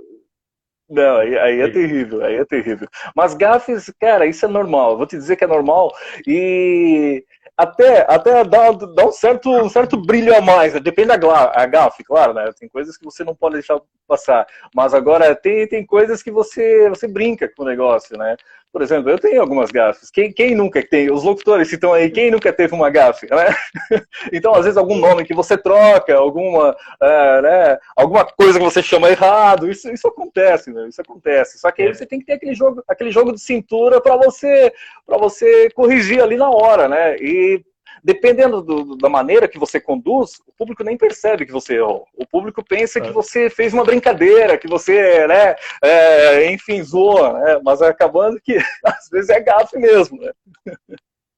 [0.89, 2.89] Não, aí, aí, é terrível, aí é terrível.
[3.15, 4.97] Mas gafes, cara, isso é normal.
[4.97, 5.93] Vou te dizer que é normal
[6.27, 7.25] e
[7.57, 10.75] até, até dá, dá um, certo, um certo brilho a mais.
[10.75, 10.81] Né?
[10.81, 12.51] Depende da a gafe, claro, né?
[12.59, 14.47] Tem coisas que você não pode deixar passar.
[14.75, 18.37] Mas agora tem, tem coisas que você, você brinca com o negócio, né?
[18.73, 20.11] Por exemplo, eu tenho algumas gafes.
[20.11, 21.11] Quem, quem nunca tem?
[21.11, 23.27] Os locutores que estão aí, quem nunca teve uma gafe?
[23.29, 23.47] Né?
[24.33, 28.83] Então, às vezes, algum nome que você troca, alguma, é, né, alguma coisa que você
[28.83, 30.89] chama errado, isso, isso acontece, né?
[30.89, 31.59] Isso acontece.
[31.59, 31.95] Só que aí é.
[31.95, 34.73] você tem que ter aquele jogo, aquele jogo de cintura para você,
[35.07, 37.17] você corrigir ali na hora, né?
[37.17, 37.63] E
[38.03, 42.07] dependendo do, da maneira que você conduz, o público nem percebe que você errou.
[42.15, 43.03] O público pensa é.
[43.03, 47.61] que você fez uma brincadeira, que você, né, é, enfim, zoa, né?
[47.65, 50.21] mas acabando que às vezes é gafe mesmo.
[50.21, 50.33] Né?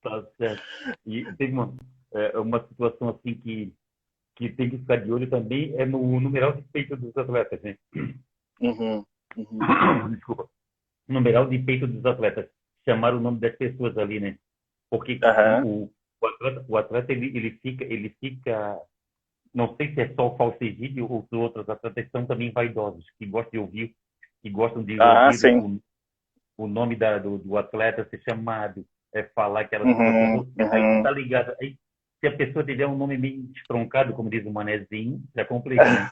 [0.03, 0.63] Tá certo.
[1.07, 1.75] E teve uma,
[2.13, 3.73] é, uma situação assim que,
[4.37, 7.77] que tem que ficar de olho também, é no numeral de peito dos atletas, né?
[8.61, 9.05] Uhum,
[9.37, 10.11] uhum.
[10.15, 10.49] Desculpa.
[11.09, 12.49] Numeral de peito dos atletas.
[12.85, 14.37] Chamar o nome das pessoas ali, né?
[14.91, 15.19] Porque
[15.63, 15.85] uhum.
[15.85, 18.79] o, o atleta, o atleta ele, ele fica, ele fica,
[19.53, 23.27] não sei se é só o falsegídio ou se outros atletas são também vaidosos, que
[23.27, 23.95] gostam de ouvir,
[24.43, 25.83] que gostam de ah, ouvir o,
[26.65, 30.49] o, nome da, do, do, atleta ser chamado, é falar que ela uhum, uhum.
[30.59, 31.77] aí tá ligado, aí
[32.21, 35.85] se a pessoa tiver um nome meio estroncado, como diz o Manezinho, já complica.
[35.85, 36.11] Né?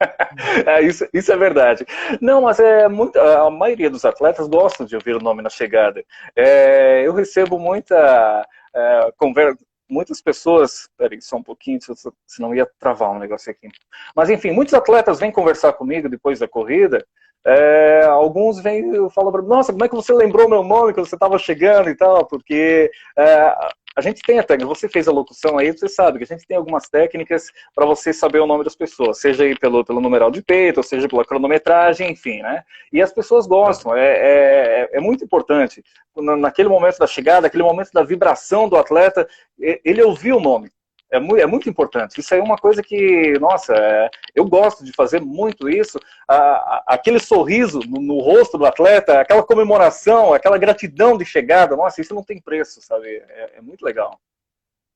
[0.66, 1.84] é, isso, isso é verdade.
[2.20, 6.02] Não, mas é muito, a maioria dos atletas gostam de ouvir o nome na chegada.
[6.34, 8.46] É, eu recebo muita
[8.76, 9.58] é, conversa,
[9.88, 10.88] muitas pessoas.
[10.96, 11.78] Peraí, só um pouquinho,
[12.26, 13.68] senão ia travar um negócio aqui.
[14.14, 17.04] Mas enfim, muitos atletas vêm conversar comigo depois da corrida.
[17.44, 20.92] É, alguns vêm e falam para mim, nossa, como é que você lembrou meu nome
[20.92, 22.26] quando você estava chegando e tal?
[22.26, 23.54] Porque é,
[23.96, 26.46] a gente tem a técnica, você fez a locução aí, você sabe que a gente
[26.46, 30.30] tem algumas técnicas para você saber o nome das pessoas, seja aí pelo, pelo numeral
[30.30, 32.62] de peito, seja pela cronometragem, enfim, né?
[32.92, 35.82] E as pessoas gostam, é, é, é muito importante.
[36.14, 39.26] Naquele momento da chegada, aquele momento da vibração do atleta,
[39.58, 40.70] ele ouviu o nome.
[41.10, 42.18] É muito, é muito importante.
[42.18, 45.98] Isso é uma coisa que, nossa, é, eu gosto de fazer muito isso.
[46.26, 51.76] A, a, aquele sorriso no, no, rosto do atleta, aquela comemoração, aquela gratidão de chegada,
[51.76, 53.08] nossa, isso não tem preço, sabe?
[53.08, 54.20] É, é muito legal.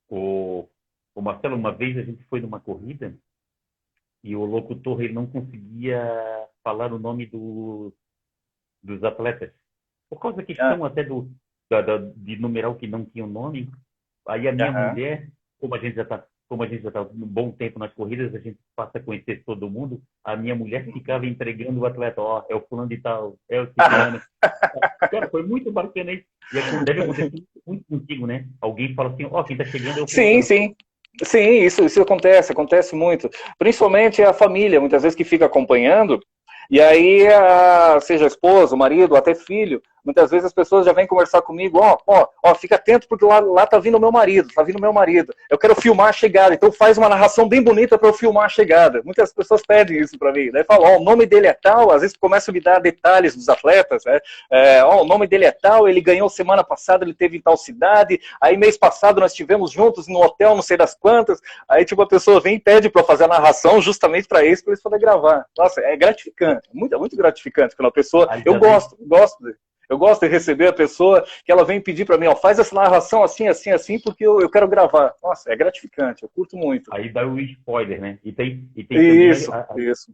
[0.09, 0.67] O,
[1.15, 3.15] o, Marcelo, uma vez a gente foi numa corrida
[4.21, 7.93] e o locutor ele não conseguia falar o nome do,
[8.83, 9.51] dos atletas.
[10.09, 10.87] Por causa da questão ah.
[10.87, 11.31] até do,
[11.69, 13.71] da, da, de numeral que não tinha o nome.
[14.27, 14.89] Aí a minha uhum.
[14.89, 15.29] mulher
[15.61, 18.35] como a gente já está como a gente já está um bom tempo nas corridas,
[18.35, 20.01] a gente passa a conhecer todo mundo.
[20.21, 23.61] A minha mulher ficava entregando o atleta, ó, oh, é o fulano de tal, é
[23.61, 24.21] o ciclano.
[25.09, 26.25] Cara, foi muito bacana isso.
[26.53, 27.31] E deve acontecer
[27.65, 28.49] muito contigo, né?
[28.59, 30.75] Alguém fala assim, ó, oh, quem está chegando é o Sim, sim.
[31.23, 33.29] Sim, isso, isso acontece, acontece muito.
[33.57, 36.19] Principalmente a família, muitas vezes que fica acompanhando,
[36.71, 37.27] e aí,
[38.01, 42.27] seja esposa, marido, até filho, Muitas vezes as pessoas já vêm conversar comigo, ó, ó,
[42.43, 44.91] ó, fica atento porque lá, lá tá vindo o meu marido, tá vindo o meu
[44.91, 45.33] marido.
[45.49, 48.49] Eu quero filmar a chegada, então faz uma narração bem bonita para eu filmar a
[48.49, 49.01] chegada.
[49.05, 50.49] Muitas pessoas pedem isso para mim.
[50.51, 53.35] Daí falam, ó, o nome dele é tal, às vezes começam a me dar detalhes
[53.35, 54.19] dos atletas, né?
[54.51, 57.55] É, ó, o nome dele é tal, ele ganhou semana passada, ele teve em tal
[57.55, 61.39] cidade, aí mês passado nós estivemos juntos no hotel, não sei das quantas.
[61.69, 64.71] Aí, tipo, a pessoa vem e pede para fazer a narração justamente para isso, para
[64.71, 65.45] eles poderem gravar.
[65.55, 68.27] Nossa, é gratificante, muito, muito gratificante quando a pessoa.
[68.45, 69.43] eu gosto, gosto.
[69.89, 72.73] Eu gosto de receber a pessoa que ela vem pedir para mim, ó, faz essa
[72.73, 75.13] narração assim, assim, assim, porque eu, eu quero gravar.
[75.21, 76.93] Nossa, é gratificante, eu curto muito.
[76.93, 78.17] Aí dá o spoiler, né?
[78.23, 80.13] E tem, e tem isso, a, a, isso.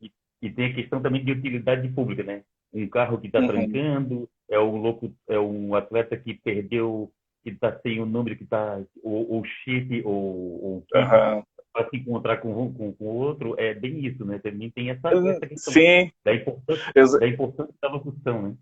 [0.00, 2.42] E, e, tem a questão também de utilidade pública, né?
[2.72, 3.48] Um carro que está uhum.
[3.48, 8.44] trancando, é um louco, é um atleta que perdeu, que está sem o número que
[8.44, 11.42] está, o, o chip, ou, ou uhum
[11.78, 14.38] para se encontrar com, com, com outro, é bem isso, né?
[14.38, 16.10] Também tem essa, essa questão Sim.
[16.24, 18.54] Da, importância, da importância da locução, né?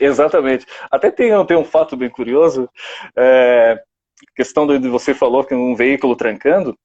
[0.00, 0.64] Exatamente.
[0.90, 2.70] Até tem, tem um fato bem curioso,
[3.16, 3.82] é,
[4.34, 6.76] questão de você falou que um veículo trancando.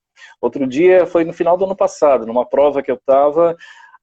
[0.41, 3.55] Outro dia foi no final do ano passado, numa prova que eu estava.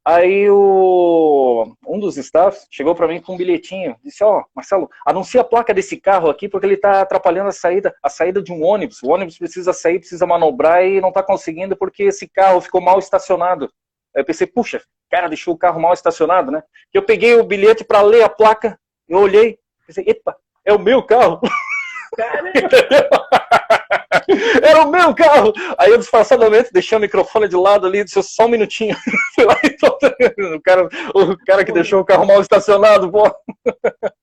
[0.04, 4.88] Aí o, um dos staffs chegou para mim com um bilhetinho, disse: ó, oh, Marcelo,
[5.06, 8.50] anuncia a placa desse carro aqui porque ele está atrapalhando a saída, a saída de
[8.50, 9.02] um ônibus.
[9.02, 12.98] O ônibus precisa sair, precisa manobrar e não está conseguindo porque esse carro ficou mal
[12.98, 13.70] estacionado.
[14.16, 16.62] Aí eu pensei, puxa, cara, deixou o carro mal estacionado, né?
[16.94, 20.34] Eu peguei o bilhete para ler a placa, eu olhei, pensei, epa,
[20.64, 21.40] é o meu carro.
[24.62, 25.52] Era o meu carro!
[25.78, 28.96] Aí eu disfarçadamente deixei o microfone de lado ali, disse só um minutinho.
[30.54, 33.30] o, cara, o cara que deixou o carro mal estacionado, pô.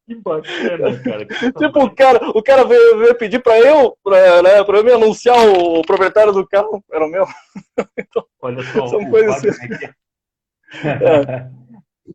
[0.06, 1.26] Que bacana, cara.
[1.58, 4.92] tipo, o cara, o cara veio, veio pedir pra eu, pra, né, pra eu me
[4.92, 7.26] anunciar o, proprietário do carro, era o meu.
[7.98, 9.76] Então, Olha só, são coisas assim.
[10.84, 11.48] É.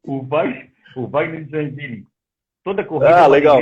[0.04, 2.06] O Wagner, o Wagner Joinville
[2.64, 3.58] Toda corrida ah, legal.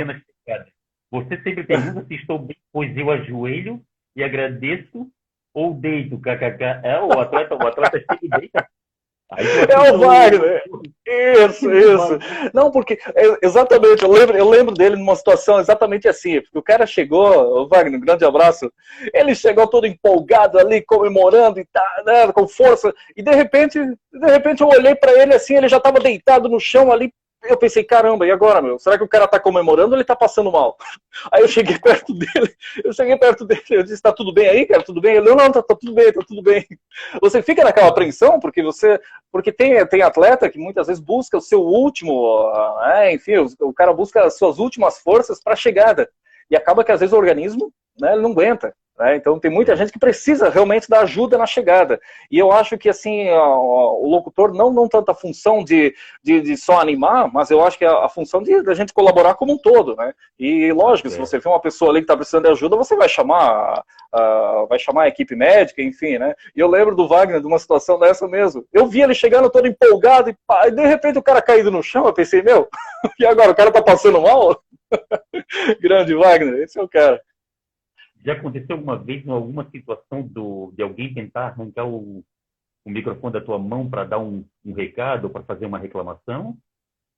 [1.11, 3.81] Você sempre pergunta se estou bem, pois eu ajoelho
[4.15, 5.11] e agradeço
[5.53, 6.63] ou deito, kkk.
[6.83, 8.67] É, o atleta, o atleta chega e deita.
[9.69, 10.61] É o Wagner.
[11.07, 12.19] Isso, isso.
[12.53, 16.41] Não, porque é, exatamente, eu lembro, eu lembro dele numa situação exatamente assim.
[16.41, 18.71] Porque o cara chegou, o Wagner, um grande abraço.
[19.13, 22.93] Ele chegou todo empolgado ali, comemorando e tá, né, com força.
[23.15, 26.59] E de repente, de repente eu olhei para ele assim, ele já estava deitado no
[26.59, 27.13] chão ali,
[27.43, 28.77] eu pensei, caramba, e agora, meu?
[28.77, 30.77] Será que o cara tá comemorando ou ele tá passando mal?
[31.31, 34.65] Aí eu cheguei perto dele, eu cheguei perto dele, eu disse, tá tudo bem aí,
[34.65, 34.83] cara?
[34.83, 35.15] Tudo bem?
[35.15, 36.65] Ele, não, não, tá, tá tudo bem, tá tudo bem.
[37.21, 38.99] Você fica naquela apreensão, porque você,
[39.31, 42.51] porque tem, tem atleta que muitas vezes busca o seu último,
[42.93, 46.09] é, enfim, o, o, cara busca as suas últimas forças para chegada.
[46.49, 48.73] E acaba que às vezes o organismo, né, ele não aguenta.
[48.97, 49.15] Né?
[49.15, 51.99] Então tem muita gente que precisa realmente da ajuda na chegada.
[52.29, 56.79] E eu acho que assim o locutor não não tanta função de, de, de, só
[56.79, 59.95] animar, mas eu acho que a, a função de a gente colaborar como um todo,
[59.95, 60.13] né?
[60.37, 61.11] E lógico, é.
[61.11, 64.65] se você vê uma pessoa ali que está precisando de ajuda, você vai chamar a,
[64.67, 66.35] vai chamar a equipe médica, enfim, né?
[66.55, 68.65] E eu lembro do Wagner de uma situação dessa mesmo.
[68.71, 71.81] Eu vi ele chegando todo empolgado e, pá, e de repente o cara caído no
[71.81, 72.05] chão.
[72.05, 72.67] Eu pensei, meu,
[73.19, 74.61] e agora o cara tá passando mal?
[75.81, 77.21] Grande Wagner, esse é o cara.
[78.23, 82.23] Já aconteceu alguma vez em alguma situação do, de alguém tentar arrancar o,
[82.85, 86.57] o microfone da tua mão para dar um, um recado, para fazer uma reclamação?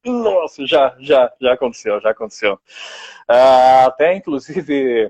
[0.05, 2.55] Nossa, já, já, já aconteceu, já aconteceu.
[3.29, 5.05] Uh, até, inclusive,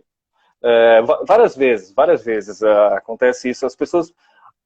[0.62, 3.66] uh, várias vezes, várias vezes uh, acontece isso.
[3.66, 4.14] As pessoas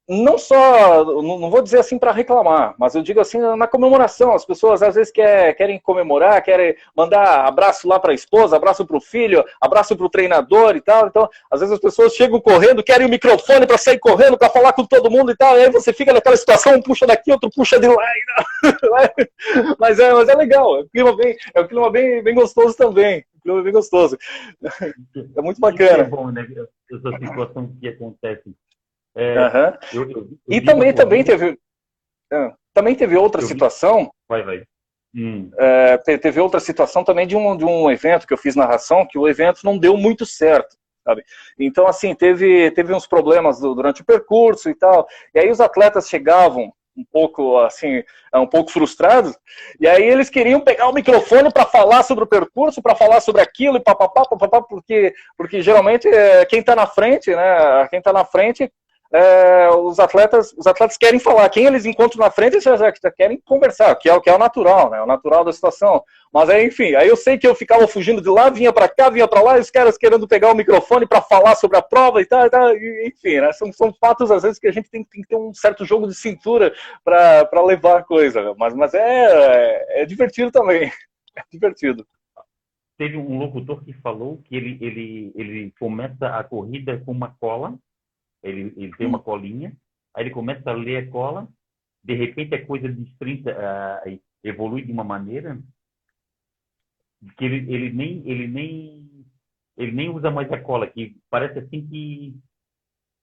[0.07, 4.33] não só, não vou dizer assim para reclamar, mas eu digo assim na comemoração.
[4.33, 8.85] As pessoas às vezes quer, querem comemorar, querem mandar abraço lá para a esposa, abraço
[8.85, 11.07] para o filho, abraço para o treinador e tal.
[11.07, 14.71] Então, às vezes as pessoas chegam correndo, querem o microfone para sair correndo, para falar
[14.71, 15.57] com todo mundo e tal.
[15.57, 17.95] E aí você fica naquela situação, um puxa daqui, outro puxa de lá.
[19.77, 22.77] mas, é, mas é legal, é um clima bem, é um clima bem, bem gostoso
[22.77, 23.25] também.
[23.43, 24.17] Clima bem gostoso.
[25.35, 26.03] É muito bacana.
[26.03, 26.45] É bom, né?
[26.91, 28.53] Essa situação que acontece
[29.17, 29.77] é, uhum.
[29.93, 31.49] eu, eu, eu e também, também teve.
[32.31, 34.11] Uh, também teve outra situação.
[34.29, 34.63] Vai, vai.
[35.15, 35.49] Hum.
[35.57, 39.17] É, teve outra situação também de um, de um evento que eu fiz narração, que
[39.17, 40.77] o evento não deu muito certo.
[41.03, 41.23] Sabe?
[41.57, 45.07] Então, assim, teve, teve uns problemas do, durante o percurso e tal.
[45.33, 48.03] E aí os atletas chegavam um pouco assim,
[48.33, 49.37] um pouco frustrados,
[49.79, 53.39] e aí eles queriam pegar o microfone para falar sobre o percurso, para falar sobre
[53.39, 58.11] aquilo e papapá, papapá, porque porque geralmente é, quem está na frente, né, quem está
[58.11, 58.71] na frente
[59.13, 62.77] é, os atletas os atletas querem falar, quem eles encontram na frente, eles já,
[63.11, 65.01] querem conversar, que é o que é o natural, né?
[65.01, 66.03] O natural da situação.
[66.33, 69.09] Mas aí, enfim, aí eu sei que eu ficava fugindo de lá, vinha para cá,
[69.09, 72.21] vinha para lá, e os caras querendo pegar o microfone para falar sobre a prova
[72.21, 73.51] e tal, e tal e, enfim, né?
[73.53, 76.07] São, são fatos às vezes que a gente tem, tem que ter um certo jogo
[76.07, 80.91] de cintura para levar a coisa, mas, mas é, é divertido também,
[81.35, 82.05] é divertido
[82.97, 87.77] teve um locutor que falou que ele, ele, ele começa a corrida com uma cola
[88.49, 89.75] ele, ele tem uma colinha,
[90.15, 91.47] aí ele começa a ler a cola,
[92.03, 95.59] de repente a coisa destrinta, uh, evolui de uma maneira
[97.37, 99.25] que ele, ele nem ele nem
[99.77, 102.35] ele nem usa mais a cola, que parece assim que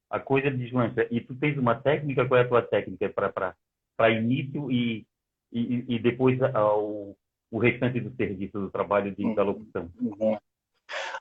[0.09, 1.07] a coisa deslancha.
[1.11, 5.05] E tu tens uma técnica, qual é a tua técnica para início e,
[5.53, 7.17] e, e depois ao,
[7.51, 9.91] o restante do serviço, do trabalho de, da locução?
[10.01, 10.39] Uhum.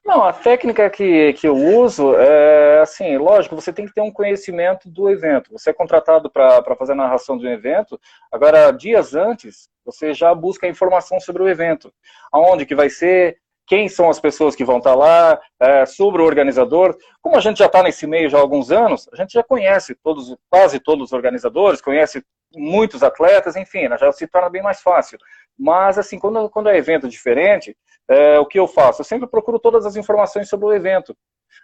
[0.06, 4.12] Não, a técnica que, que eu uso é assim, lógico, você tem que ter um
[4.12, 5.52] conhecimento do evento.
[5.54, 10.36] Você é contratado para fazer a narração de um evento, agora, dias antes, você já
[10.36, 11.94] busca informação sobre o evento.
[12.32, 16.26] Aonde que vai ser, quem são as pessoas que vão estar lá, é, sobre o
[16.26, 16.98] organizador.
[17.22, 19.96] Como a gente já está nesse meio já há alguns anos, a gente já conhece
[19.96, 22.24] todos, quase todos os organizadores, conhece
[22.56, 25.18] muitos atletas, enfim, né, já se torna bem mais fácil.
[25.58, 27.76] Mas, assim, quando, quando é evento diferente,
[28.10, 29.02] é, o que eu faço?
[29.02, 31.16] Eu sempre procuro todas as informações sobre o evento.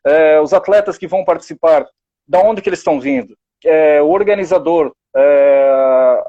[0.06, 1.86] É, os atletas que vão participar,
[2.28, 6.24] da onde que eles estão vindo, é, o organizador, é,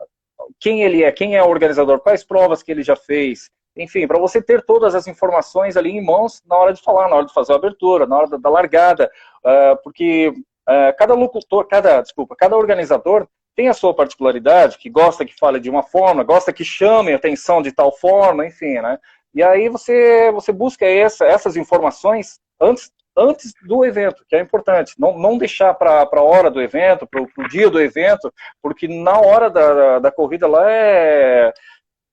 [0.59, 4.19] quem ele é, quem é o organizador, quais provas que ele já fez, enfim, para
[4.19, 7.33] você ter todas as informações ali em mãos na hora de falar, na hora de
[7.33, 9.11] fazer a abertura, na hora da, da largada,
[9.45, 15.25] uh, porque uh, cada locutor, cada, desculpa, cada organizador tem a sua particularidade, que gosta
[15.25, 18.99] que fale de uma forma, gosta que chame a atenção de tal forma, enfim, né?
[19.35, 24.95] E aí você, você busca essa, essas informações antes, antes do evento, que é importante.
[24.99, 28.33] Não, não deixar para a hora do evento, para o dia do evento,
[28.63, 31.53] porque na hora da, da, da corrida lá é.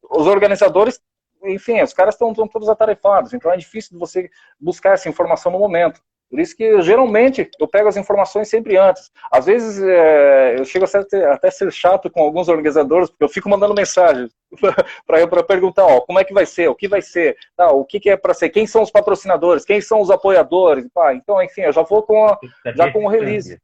[0.10, 1.02] Os organizadores
[1.44, 6.02] enfim, os caras estão todos atarefados, então é difícil você buscar essa informação no momento.
[6.30, 9.10] Por isso que, geralmente, eu pego as informações sempre antes.
[9.32, 13.30] Às vezes, é, eu chego a ser, até ser chato com alguns organizadores, porque eu
[13.30, 14.30] fico mandando mensagem
[15.06, 18.00] para perguntar, ó, como é que vai ser, o que vai ser, tá, o que,
[18.00, 21.14] que é para ser, quem são os patrocinadores, quem são os apoiadores, pá.
[21.14, 22.38] Então, enfim, eu já vou com, a,
[22.76, 23.62] já com o release.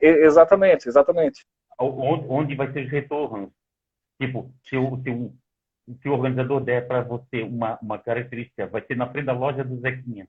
[0.00, 1.46] E, exatamente, exatamente.
[1.78, 3.50] Onde, onde vai ser os retornos?
[4.20, 5.32] Tipo, se o, se o,
[6.02, 9.62] se o organizador der para você uma, uma característica, vai ser na frente da loja
[9.62, 10.26] do Zequinha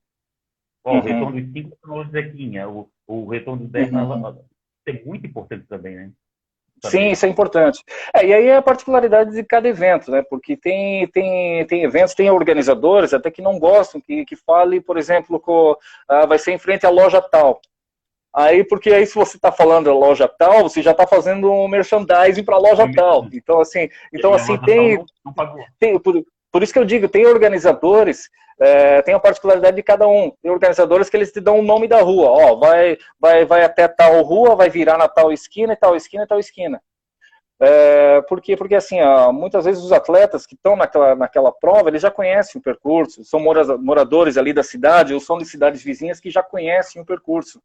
[0.83, 0.99] Ó, uhum.
[0.99, 4.19] O retorno dos 5 na loja Zequinha, o, o retorno dos 10 uhum.
[4.19, 4.35] na
[4.87, 6.11] é muito importante também, né?
[6.85, 7.83] Sim, isso é importante.
[8.13, 10.23] É, e aí é a particularidade de cada evento, né?
[10.29, 14.97] Porque tem, tem, tem eventos, tem organizadores até que não gostam que, que fale, por
[14.97, 15.75] exemplo, com,
[16.07, 17.59] ah, vai ser em frente à loja tal.
[18.33, 22.43] Aí, porque aí se você está falando loja tal, você já está fazendo um merchandising
[22.43, 23.27] para a loja tal.
[23.33, 25.03] Então, assim, então, assim tem,
[25.79, 25.99] tem
[26.51, 28.29] por, isso que eu digo, tem organizadores
[28.59, 30.31] é, tem a particularidade de cada um.
[30.41, 32.29] Tem organizadores que eles te dão o nome da rua.
[32.29, 36.23] Ó, vai, vai, vai até tal rua, vai virar na tal esquina, e tal esquina,
[36.23, 36.81] e tal esquina.
[37.59, 42.01] É, porque, porque assim, ó, muitas vezes os atletas que estão naquela, naquela prova, eles
[42.01, 46.29] já conhecem o percurso, são moradores ali da cidade, ou são de cidades vizinhas que
[46.29, 47.61] já conhecem o percurso.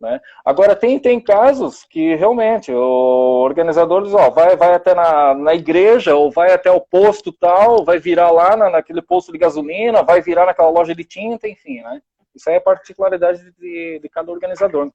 [0.00, 0.20] Né?
[0.44, 5.54] Agora, tem, tem casos que realmente o organizador diz, ó, vai, vai até na, na
[5.54, 10.02] igreja, ou vai até o posto tal, vai virar lá na, naquele posto de gasolina,
[10.02, 12.02] vai virar naquela loja de tinta, enfim, né?
[12.34, 14.90] Isso aí é particularidade de, de cada organizador.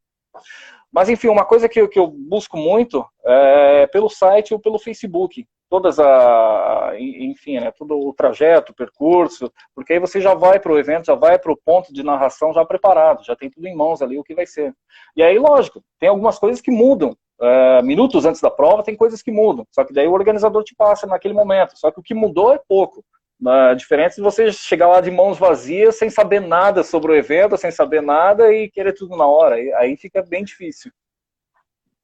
[0.91, 5.47] Mas, enfim, uma coisa que, que eu busco muito é pelo site ou pelo Facebook.
[5.71, 10.73] Todas a, enfim, né, todo o trajeto, o percurso, porque aí você já vai para
[10.73, 13.73] o evento, já vai para o ponto de narração já preparado, já tem tudo em
[13.73, 14.75] mãos ali o que vai ser.
[15.15, 17.15] E aí, lógico, tem algumas coisas que mudam.
[17.41, 19.65] É, minutos antes da prova, tem coisas que mudam.
[19.71, 21.79] Só que daí o organizador te passa naquele momento.
[21.79, 23.01] Só que o que mudou é pouco.
[23.41, 27.57] Uh, diferente de você chegar lá de mãos vazias, sem saber nada sobre o evento,
[27.57, 29.55] sem saber nada e querer tudo na hora.
[29.55, 30.91] Aí, aí fica bem difícil.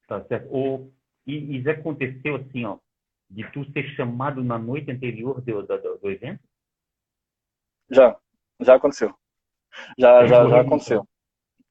[0.07, 0.47] Tá certo.
[0.49, 0.89] O,
[1.27, 2.77] e, e já aconteceu assim, ó,
[3.29, 6.39] de tu ser chamado na noite anterior do, do, do evento?
[7.89, 8.15] Já,
[8.61, 9.13] já aconteceu.
[9.97, 11.07] Já, é já, já aconteceu.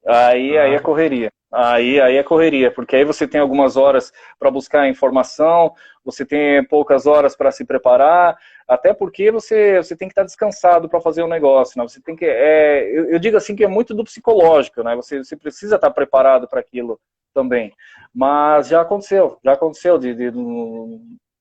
[0.06, 0.62] Aí, ah.
[0.64, 1.30] aí é correria.
[1.52, 5.72] Aí, aí é correria, porque aí você tem algumas horas para buscar informação,
[6.04, 8.36] você tem poucas horas para se preparar,
[8.66, 11.88] até porque você, você tem que estar descansado para fazer o negócio, né?
[11.88, 14.96] Você tem que, é, eu, eu, digo assim que é muito do psicológico, né?
[14.96, 17.00] Você, você precisa estar preparado para aquilo
[17.32, 17.72] também.
[18.12, 20.30] Mas já aconteceu, já aconteceu de, de,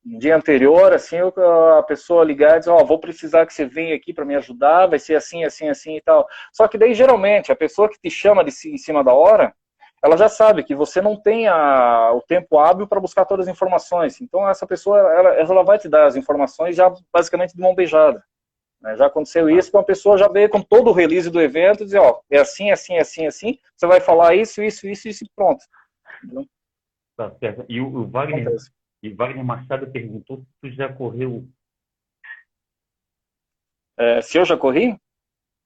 [0.05, 3.65] no dia anterior, assim, a pessoa ligar e dizer, ó, oh, vou precisar que você
[3.65, 6.27] venha aqui para me ajudar, vai ser assim, assim, assim e tal.
[6.53, 9.53] Só que daí geralmente a pessoa que te chama de em cima da hora
[10.05, 13.51] ela já sabe que você não tem a, o tempo hábil para buscar todas as
[13.51, 14.21] informações.
[14.21, 18.23] Então, essa pessoa ela, ela vai te dar as informações já basicamente de mão beijada.
[18.79, 18.95] Né?
[18.97, 21.97] Já aconteceu isso, uma pessoa já veio com todo o release do evento e dizer,
[21.97, 25.63] ó, é assim, assim, assim, assim, você vai falar isso, isso, isso, isso e pronto.
[27.17, 27.65] Tá certo.
[27.67, 28.55] E o, o Wagner,
[29.05, 31.47] e Wagner Machado perguntou se tu já correu.
[33.97, 34.99] É, se eu já corri?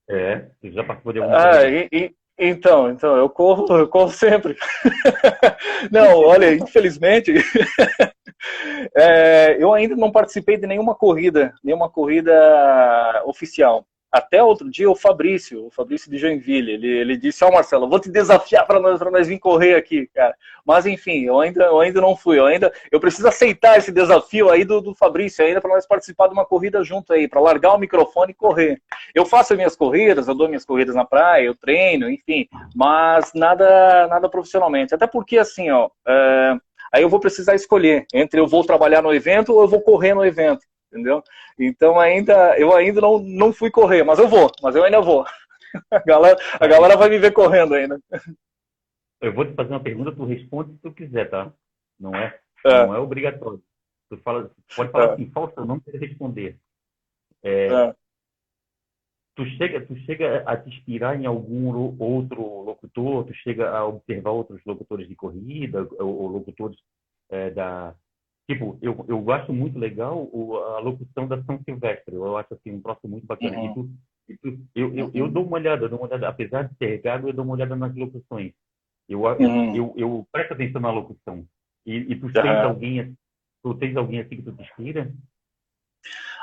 [0.10, 4.12] É, você já participou de alguma ah, e, e, então, então, eu corro, eu corro
[4.12, 4.58] sempre.
[5.92, 7.34] não, olha, infelizmente,
[8.96, 12.34] é, eu ainda não participei de nenhuma corrida, nenhuma corrida
[13.26, 13.86] oficial.
[14.12, 17.88] Até outro dia o Fabrício, o Fabrício de Joinville, ele, ele disse, ó oh, Marcelo,
[17.88, 20.36] vou te desafiar para nós, nós vir correr aqui, cara.
[20.66, 24.50] Mas enfim, eu ainda, eu ainda não fui, eu ainda eu preciso aceitar esse desafio
[24.50, 27.74] aí do, do Fabrício ainda para nós participar de uma corrida junto aí, para largar
[27.76, 28.82] o microfone e correr.
[29.14, 34.08] Eu faço minhas corridas, eu dou minhas corridas na praia, eu treino, enfim, mas nada,
[34.08, 34.96] nada profissionalmente.
[34.96, 36.58] Até porque assim, ó, é,
[36.92, 40.16] aí eu vou precisar escolher entre eu vou trabalhar no evento ou eu vou correr
[40.16, 41.24] no evento entendeu?
[41.58, 45.26] Então ainda eu ainda não, não fui correr, mas eu vou, mas eu ainda vou.
[45.92, 48.02] A galera, a galera vai me ver correndo ainda.
[49.22, 51.54] Eu vou te fazer uma pergunta, tu responde se tu quiser, tá?
[52.00, 52.88] Não é, é.
[52.88, 53.62] não é obrigatório.
[54.10, 55.14] Tu fala, pode falar é.
[55.14, 56.58] assim, ou não querer responder.
[57.44, 57.96] É, é.
[59.36, 61.68] Tu chega, tu chega a te inspirar em algum
[62.00, 66.80] outro locutor, tu chega a observar outros locutores de corrida ou, ou locutores
[67.30, 67.96] é, da
[68.50, 72.16] Tipo, eu, eu acho muito legal o, a locução da São Silvestre.
[72.16, 73.56] Eu acho assim um troço muito bacana.
[73.56, 73.66] Uhum.
[73.66, 73.90] E tu,
[74.28, 77.00] e tu, eu, eu, eu, dou uma olhada, eu dou uma olhada, apesar de ser
[77.00, 78.52] gago, eu dou uma olhada nas locuções.
[79.08, 79.76] Eu, uhum.
[79.76, 81.46] eu, eu, presto atenção na locução.
[81.86, 82.34] E, e tu, uhum.
[82.34, 83.16] tens alguém,
[83.62, 85.14] tu tens alguém assim que tu te inspira?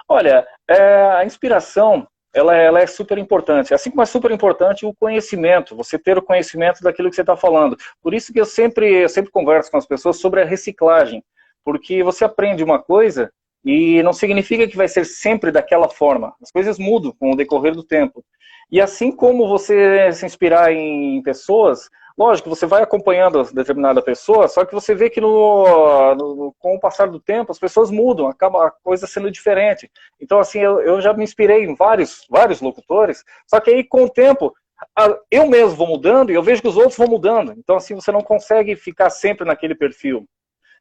[0.09, 3.75] Olha, é, a inspiração ela, ela, é super importante.
[3.75, 7.37] Assim como é super importante o conhecimento, você ter o conhecimento daquilo que você está
[7.37, 7.77] falando.
[8.01, 11.21] Por isso que eu sempre, eu sempre converso com as pessoas sobre a reciclagem
[11.67, 13.29] porque você aprende uma coisa
[13.65, 16.33] e não significa que vai ser sempre daquela forma.
[16.41, 18.25] As coisas mudam com o decorrer do tempo.
[18.71, 24.65] E assim como você se inspirar em pessoas, lógico, você vai acompanhando determinada pessoa, só
[24.65, 28.69] que você vê que no, no, com o passar do tempo as pessoas mudam, acaba
[28.69, 29.91] a coisa sendo diferente.
[30.21, 34.05] Então, assim, eu, eu já me inspirei em vários, vários locutores, só que aí com
[34.05, 34.55] o tempo
[35.33, 37.55] eu mesmo vou mudando e eu vejo que os outros vão mudando.
[37.59, 40.29] Então, assim, você não consegue ficar sempre naquele perfil.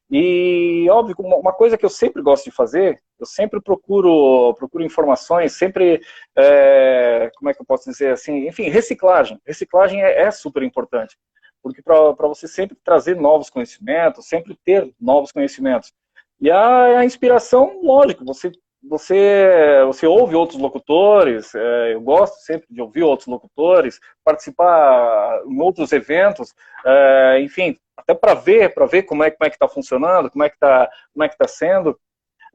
[0.09, 5.53] E, óbvio, uma coisa que eu sempre gosto de fazer, eu sempre procuro, procuro informações,
[5.53, 6.01] sempre,
[6.35, 9.39] é, como é que eu posso dizer assim, enfim, reciclagem.
[9.45, 11.17] Reciclagem é, é super importante,
[11.61, 15.91] porque para você sempre trazer novos conhecimentos, sempre ter novos conhecimentos.
[16.39, 18.51] E a, a inspiração, lógico, você
[18.87, 25.61] você, você ouve outros locutores, é, eu gosto sempre de ouvir outros locutores, participar em
[25.61, 26.53] outros eventos,
[26.85, 30.43] é, enfim, até para ver, para ver como é, como é que está funcionando, como
[30.43, 30.89] é que está
[31.21, 31.99] é que tá sendo.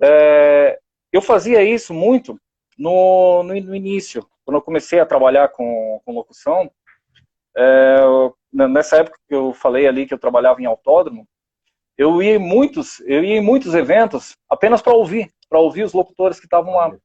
[0.01, 0.79] É,
[1.13, 2.39] eu fazia isso muito
[2.79, 6.71] no, no, no, início, quando eu comecei a trabalhar com, com locução.
[7.57, 7.99] É,
[8.53, 11.27] nessa época que eu falei ali que eu trabalhava em autódromo,
[12.01, 15.93] eu ia em muitos, eu ia em muitos eventos apenas para ouvir, para ouvir os
[15.93, 16.97] locutores que estavam lá.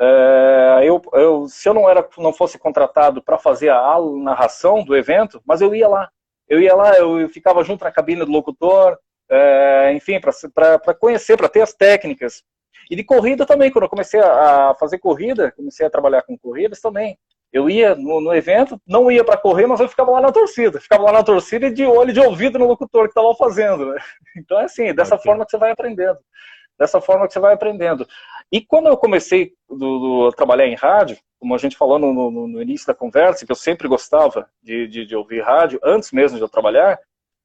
[0.00, 4.96] É, eu, eu, se eu não era, não fosse contratado para fazer a narração do
[4.96, 6.10] evento, mas eu ia lá,
[6.48, 8.98] eu ia lá, eu ficava junto na cabine do locutor,
[9.30, 12.42] é, enfim, para conhecer, para ter as técnicas.
[12.90, 16.80] E de corrida também, quando eu comecei a fazer corrida, comecei a trabalhar com corridas
[16.80, 17.18] também.
[17.56, 20.78] Eu ia no, no evento, não ia para correr, mas eu ficava lá na torcida.
[20.78, 23.86] Ficava lá na torcida e de olho de ouvido no locutor que estava fazendo.
[23.86, 23.98] Né?
[24.36, 25.24] Então é assim, dessa okay.
[25.24, 26.18] forma que você vai aprendendo.
[26.78, 28.06] Dessa forma que você vai aprendendo.
[28.52, 32.12] E quando eu comecei do, do, a trabalhar em rádio, como a gente falou no,
[32.12, 36.12] no, no, início da conversa, que eu sempre gostava de, de, de ouvir rádio, antes
[36.12, 36.98] mesmo de eu trabalhar,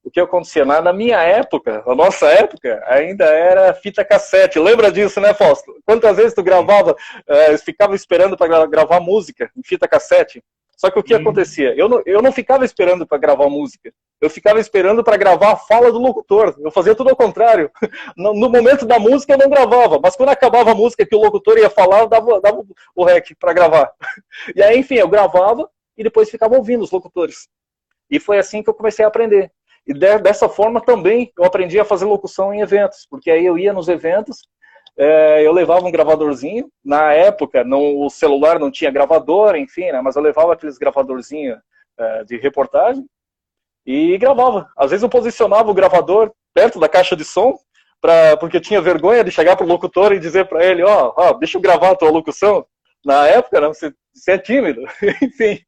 [0.04, 0.66] o que acontecia?
[0.66, 4.60] Na, na, minha época, na nossa época, ainda era fita cassete.
[4.60, 5.74] Lembra disso, né, Fausto?
[5.86, 10.44] Quantas vezes tu gravava, uh, ficava esperando para gravar música em fita cassete?
[10.82, 11.76] Só que o que acontecia?
[11.76, 13.94] Eu não, eu não ficava esperando para gravar música.
[14.20, 16.56] Eu ficava esperando para gravar a fala do locutor.
[16.60, 17.70] Eu fazia tudo ao contrário.
[18.18, 21.22] No, no, momento da música eu não gravava, mas quando acabava a música que o
[21.22, 22.64] locutor ia falar, eu dava, dava
[22.96, 23.92] o rec para gravar.
[24.56, 27.48] E aí, enfim, eu gravava e depois ficava ouvindo os locutores.
[28.10, 29.52] E foi assim que eu comecei a aprender.
[29.88, 33.58] E de, dessa forma também eu aprendi a fazer locução em eventos, porque aí eu
[33.58, 34.48] ia nos eventos,
[34.98, 40.02] é, eu levava um gravadorzinho, na época não, o celular não tinha gravador, enfim, né,
[40.02, 41.58] mas eu levava aqueles gravadorzinhos
[41.98, 43.06] é, de reportagem
[43.86, 44.70] e gravava.
[44.78, 47.58] Às vezes eu posicionava o gravador perto da caixa de som,
[48.00, 51.14] pra, porque eu tinha vergonha de chegar para o locutor e dizer para ele, ó,
[51.16, 52.66] oh, oh, deixa eu gravar a tua locução.
[53.04, 54.82] Na época, né, você você é tímido.
[55.22, 55.60] Enfim,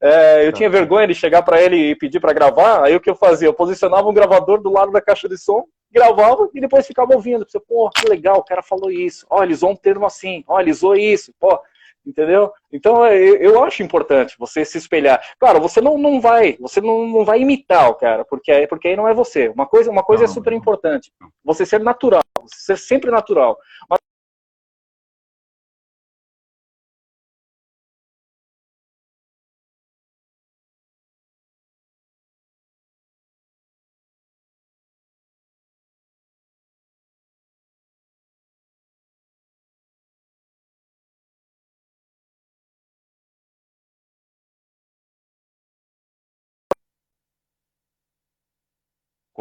[0.00, 2.84] é, eu tinha vergonha de chegar para ele e pedir para gravar.
[2.84, 3.48] Aí o que eu fazia?
[3.48, 7.46] Eu posicionava um gravador do lado da caixa de som, gravava e depois ficava ouvindo.
[7.48, 9.26] Você, pô, que legal, o cara falou isso.
[9.30, 10.42] Olha, ele usou um termo assim.
[10.46, 11.32] Olha, ele usou isso.
[11.38, 11.60] Pô,
[12.06, 12.52] entendeu?
[12.72, 15.20] Então é, eu, eu, acho importante você se espelhar.
[15.38, 18.96] Claro, você não, não vai, você não, não vai imitar o cara, porque, porque aí
[18.96, 19.48] não é você.
[19.48, 21.12] Uma coisa, uma coisa é não, é super importante.
[21.44, 23.58] Você ser natural, você ser sempre natural.
[23.90, 23.98] Mas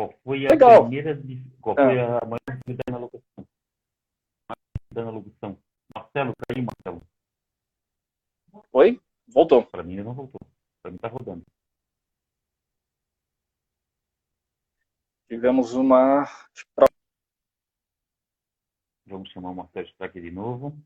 [0.06, 0.82] Qual foi a Legal.
[0.82, 1.20] primeira.
[1.62, 2.20] Qual foi ah.
[2.22, 3.48] a maior dificuldade na locução?
[4.94, 5.60] Na locução.
[5.96, 7.08] Marcelo, caiu, Marcelo.
[8.72, 9.02] Oi?
[9.28, 9.66] Voltou.
[9.66, 10.40] Para mim não voltou.
[10.82, 11.44] Para mim está rodando.
[15.28, 16.26] Tivemos uma.
[19.08, 20.78] Vamos chamar o Marcelo aqui de novo.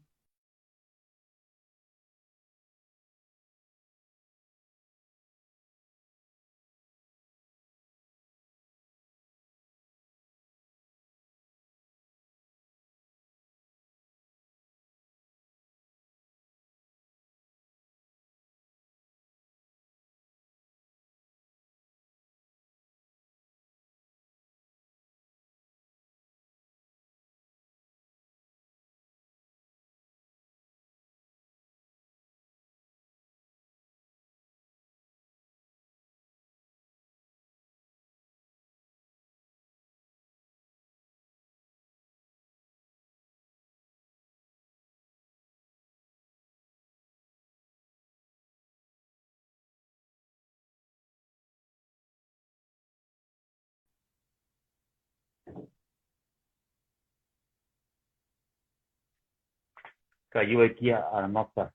[60.30, 61.74] Caiu aqui a, a, nossa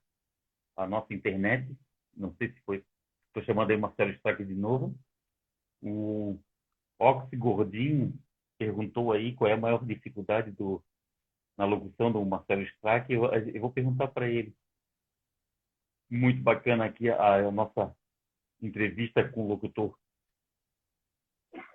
[0.75, 1.75] a nossa internet.
[2.15, 2.83] Não sei se foi.
[3.27, 4.97] Estou chamando aí Marcelo Strack de novo.
[5.81, 6.39] O
[6.99, 8.17] Oxy Gordinho
[8.57, 10.83] perguntou aí qual é a maior dificuldade do,
[11.57, 13.11] na locução do Marcelo Strack.
[13.11, 14.55] Eu, eu vou perguntar para ele.
[16.09, 17.95] Muito bacana aqui a, a, nossa
[18.61, 19.97] entrevista com o locutor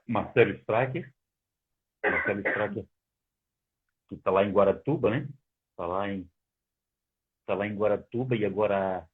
[0.06, 1.12] Marcelo Stracker.
[2.02, 2.86] Marcelo Stracker,
[4.08, 5.28] que está lá em Guaratuba, né?
[5.70, 6.28] Está lá em
[7.50, 9.04] está lá em Guaratuba e agora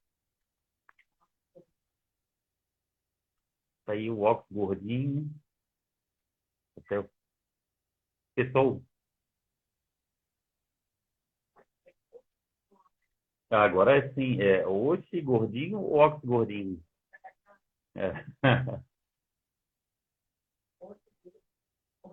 [3.87, 5.31] tá aí o óculos gordinho.
[6.77, 7.09] Até o
[8.35, 8.83] pessoal.
[13.51, 16.83] Ah, agora é sim, é oxe gordinho ou óculos gordinho?
[17.95, 18.13] É.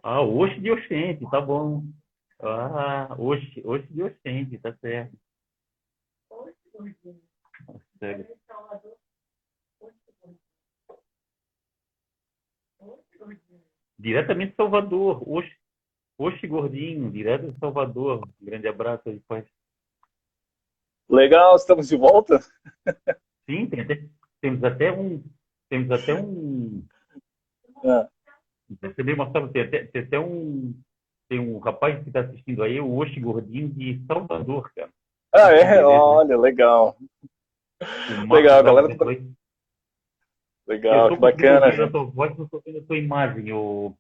[0.02, 1.84] Ah, oxe de oxente, tá bom.
[2.42, 5.16] Ah, oxe, oxe de oxente, tá certo.
[13.98, 15.24] Diretamente de Salvador.
[15.28, 15.56] Oxe,
[16.18, 18.28] Oxe Gordinho, direto de Salvador.
[18.42, 19.46] Um grande abraço aí, pai.
[21.10, 22.40] Legal, estamos de volta?
[23.46, 24.08] Sim, tem até,
[24.42, 25.24] temos até um.
[25.70, 26.86] Temos até um.
[28.82, 30.74] Você me mostrava, tem até, tem até um.
[31.30, 34.92] Tem um rapaz que está assistindo aí, o Oxe Gordinho de Salvador, cara.
[35.34, 35.84] Ah, é?
[35.84, 36.96] Olha, legal.
[38.30, 38.98] Legal, a galera.
[38.98, 39.06] Tá...
[40.68, 41.68] Legal, que bacana.
[41.76, 43.50] Eu tô voz, não estou vendo a tua imagem.
[43.50, 43.98] Eu...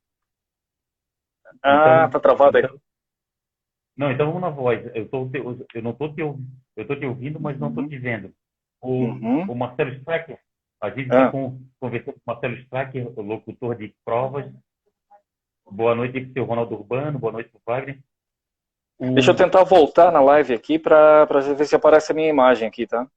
[1.61, 2.63] Ah, então, tá travado aí.
[2.63, 2.79] Então...
[3.97, 4.79] Não, então vamos na voz.
[4.95, 5.29] Eu, tô,
[5.73, 8.33] eu não estou te, eu tô te ouvindo, mas não estou te vendo.
[8.81, 9.51] O, uhum.
[9.51, 10.39] o Marcelo Stracker,
[10.81, 11.31] a gente ah.
[11.31, 14.51] com, conversou com o Marcelo Stracker, o locutor de provas.
[15.69, 17.99] Boa noite seu Ronaldo Urbano, boa noite Wagner.
[18.99, 19.13] O...
[19.13, 22.87] Deixa eu tentar voltar na live aqui para ver se aparece a minha imagem aqui,
[22.87, 23.07] tá?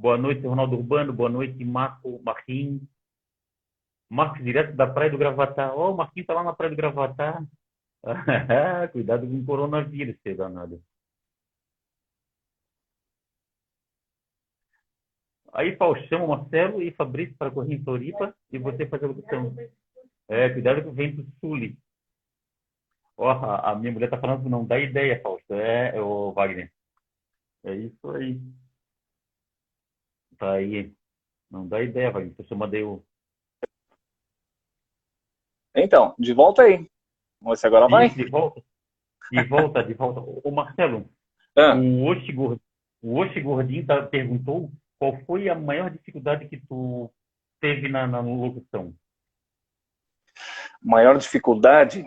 [0.00, 1.12] Boa noite, Ronaldo Urbano.
[1.12, 2.80] Boa noite, Marco Marquinhos.
[4.08, 5.72] Marcos, direto da Praia do Gravatar.
[5.76, 7.44] Ó, oh, o Marquinhos tá lá na Praia do Gravatar.
[8.92, 10.82] Cuidado com o coronavírus, seu danado.
[15.52, 19.54] Aí, Faustão, Marcelo e Fabrício para correr em Floripa e você fazer a locução.
[20.28, 21.58] É, cuidado com o vento sul.
[23.16, 25.52] Ó, a, a minha mulher tá falando que não dá ideia, Fausto.
[25.52, 26.72] É, o Wagner.
[27.64, 28.40] É isso aí.
[30.38, 30.92] Tá aí.
[31.50, 32.34] Não dá ideia, Wagner.
[32.36, 33.04] Você mandei o.
[35.74, 36.88] Então, de volta aí.
[37.56, 38.08] Se agora vai.
[38.08, 38.62] De volta.
[39.32, 40.20] De volta, de volta.
[40.20, 41.08] Ô, Marcelo,
[41.56, 41.74] ah.
[41.74, 42.60] o Oxi Gordinho,
[43.02, 44.70] o Oxi Gordinho tá, perguntou
[45.00, 47.10] qual foi a maior dificuldade que tu
[47.58, 48.94] teve na, na locução?
[50.82, 52.04] Maior dificuldade?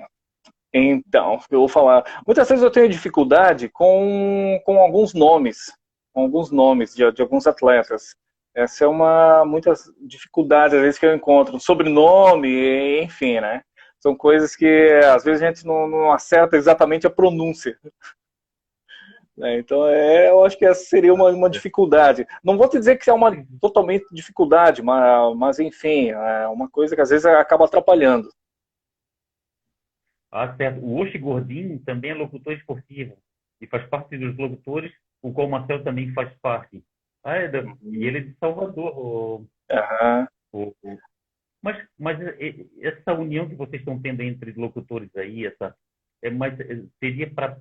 [0.72, 2.22] Então, eu vou falar.
[2.26, 5.72] Muitas vezes eu tenho dificuldade com, com alguns nomes,
[6.14, 8.16] com alguns nomes de, de alguns atletas.
[8.56, 13.64] Essa é uma muitas dificuldades às vezes que eu encontro, sobrenome, enfim, né?
[14.00, 17.80] São coisas que às vezes a gente não, não acerta exatamente a pronúncia.
[19.36, 19.60] Né?
[19.60, 22.26] Então, é, eu acho que essa seria uma, uma dificuldade.
[22.44, 26.96] Não vou te dizer que é uma totalmente dificuldade, mas, mas enfim, é uma coisa
[26.96, 28.30] que às vezes acaba atrapalhando.
[30.32, 30.84] Ah, certo.
[30.84, 33.16] O Oxi Gordinho também é locutor esportivo
[33.62, 36.84] e faz parte dos locutores, o qual o Marcel também faz parte.
[37.24, 37.60] Ah, é da...
[37.84, 38.98] E ele é de Salvador.
[38.98, 39.48] O...
[39.72, 40.28] Uhum.
[40.52, 40.76] O...
[41.62, 42.20] Mas, mas
[42.82, 45.74] essa união que vocês estão tendo entre locutores aí, essa,
[46.22, 46.56] é mais,
[47.00, 47.58] seria para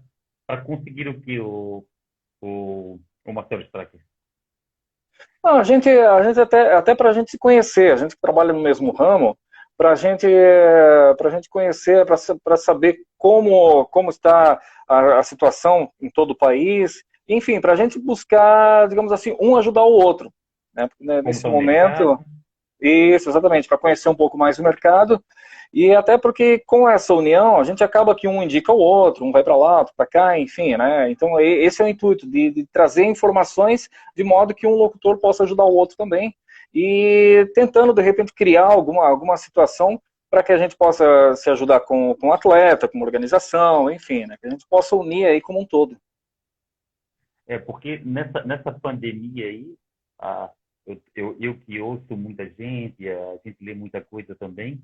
[0.47, 1.85] para conseguir o que o,
[2.41, 4.01] o, o Marcelo Stracker?
[5.45, 8.21] Não, a gente, a gente até, até para a gente se conhecer, a gente que
[8.21, 9.37] trabalha no mesmo ramo,
[9.77, 16.33] para gente, a gente conhecer, para saber como, como está a, a, situação em todo
[16.33, 20.33] o país, enfim, para a gente buscar, digamos assim, um ajudar o outro.
[20.73, 20.87] Né?
[20.89, 22.25] Porque, nesse momento, mercado.
[22.81, 25.23] isso, exatamente, para conhecer um pouco mais o mercado
[25.73, 29.33] e até porque com essa união a gente acaba que um indica o outro, um
[29.33, 31.11] vai para lá, outro para cá, enfim, né?
[31.11, 35.45] Então esse é o intuito de, de, trazer informações de modo que um locutor possa
[35.45, 36.35] ajudar o outro também
[36.75, 40.01] e tentando de repente criar alguma alguma situação
[40.31, 44.27] para que a gente possa se ajudar com, com o atleta, com a organização, enfim,
[44.27, 44.37] né?
[44.39, 45.97] Que a gente possa unir aí como um todo.
[47.47, 49.75] É porque nessa nessa pandemia aí,
[50.87, 54.81] eu, eu, eu que ouço muita gente, a gente lê muita coisa também,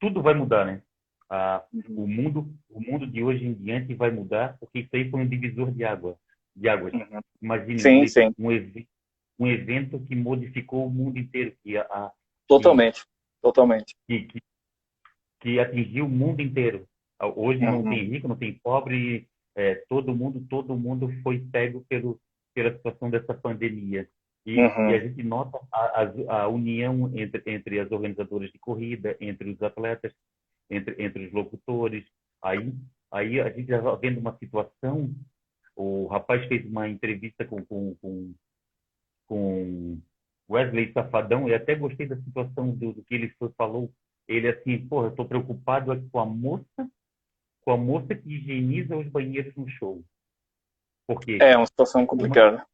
[0.00, 0.82] tudo vai mudar, né?
[1.30, 5.20] Ah, o mundo, o mundo de hoje em diante vai mudar porque isso aí foi
[5.20, 6.16] um divisor de água,
[6.56, 6.92] de águas.
[6.94, 7.20] Uhum.
[7.42, 8.34] Imagine sim, um, sim.
[8.38, 12.10] Um, um, evento que modificou o mundo inteiro, que a,
[12.46, 13.08] totalmente, que,
[13.42, 14.38] totalmente, que, que,
[15.40, 16.88] que, atingiu o mundo inteiro.
[17.36, 17.82] Hoje uhum.
[17.82, 22.18] não tem rico, não tem pobre, é, todo mundo, todo mundo foi pego pelo
[22.58, 24.08] pela situação dessa pandemia.
[24.46, 24.90] E, uhum.
[24.90, 29.50] e, a gente nota a, a, a, união entre, entre as organizadoras de corrida, entre
[29.50, 30.12] os atletas,
[30.70, 32.04] entre, entre os locutores.
[32.42, 32.72] Aí,
[33.10, 35.14] aí a gente está vendo uma situação.
[35.76, 38.34] O rapaz fez uma entrevista com, com, com,
[39.26, 40.00] com
[40.50, 43.92] Wesley Safadão e até gostei da situação do, do que ele falou.
[44.26, 46.90] Ele assim, porra, estou preocupado com a moça,
[47.62, 50.02] com a moça que higieniza os banheiros no show.
[51.06, 52.66] Porque é uma situação complicada.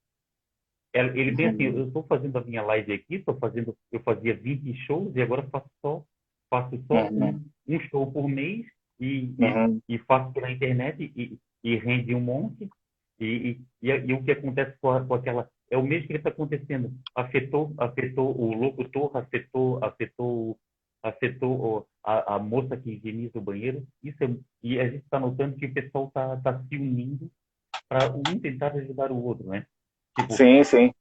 [0.94, 4.72] Ele tem assim, eu estou fazendo a minha live aqui, estou fazendo, eu fazia 20
[4.86, 6.04] shows e agora faço só,
[6.48, 7.30] faço só uhum.
[7.66, 8.64] um, um, show por mês
[9.00, 9.80] e, uhum.
[9.88, 12.68] e, e, faço pela internet e, e rende um monte.
[13.18, 16.28] E, e, e, o que acontece com, a, com aquela é o mesmo que está
[16.28, 16.92] acontecendo.
[17.16, 20.56] Afetou, afetou o locutor, afetou, afetou,
[21.02, 23.84] afetou a, a moça que higieniza o banheiro.
[24.00, 24.30] Isso é,
[24.62, 27.28] e a gente está notando que o pessoal está tá se unindo
[27.88, 29.66] para um tentar ajudar o outro, né?
[30.18, 30.92] Tipo, sim, sim.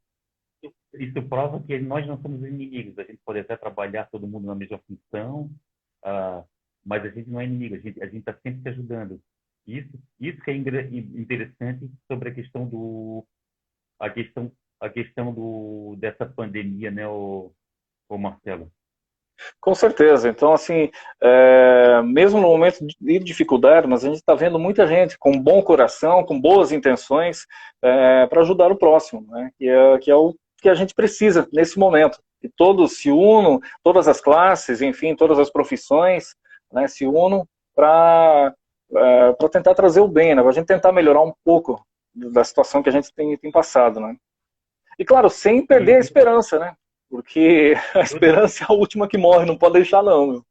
[0.93, 2.97] Isso prova que nós não somos inimigos.
[2.97, 5.51] A gente pode até trabalhar todo mundo na mesma função,
[6.05, 6.47] uh,
[6.85, 7.75] mas a gente não é inimigo.
[7.75, 9.21] A gente a está sempre se ajudando.
[9.65, 13.25] Isso, isso que é interessante sobre a questão do
[13.99, 17.53] a questão a questão do dessa pandemia, né, o,
[18.09, 18.71] o Marcelo.
[19.59, 20.29] Com certeza.
[20.29, 20.89] Então, assim,
[21.21, 25.61] é, mesmo no momento de dificuldade, mas a gente está vendo muita gente com bom
[25.61, 27.45] coração, com boas intenções,
[27.81, 29.49] é, para ajudar o próximo, né?
[29.57, 32.19] que, é, que é o que a gente precisa nesse momento.
[32.41, 36.35] Que todos se unam, todas as classes, enfim, todas as profissões
[36.71, 38.53] né, se unam para
[38.95, 40.41] é, para tentar trazer o bem, né?
[40.41, 43.99] para a gente tentar melhorar um pouco da situação que a gente tem, tem passado.
[43.99, 44.15] Né?
[44.99, 46.75] E, claro, sem perder a esperança, né?
[47.13, 50.43] Porque a esperança é a última que morre, não pode deixar não.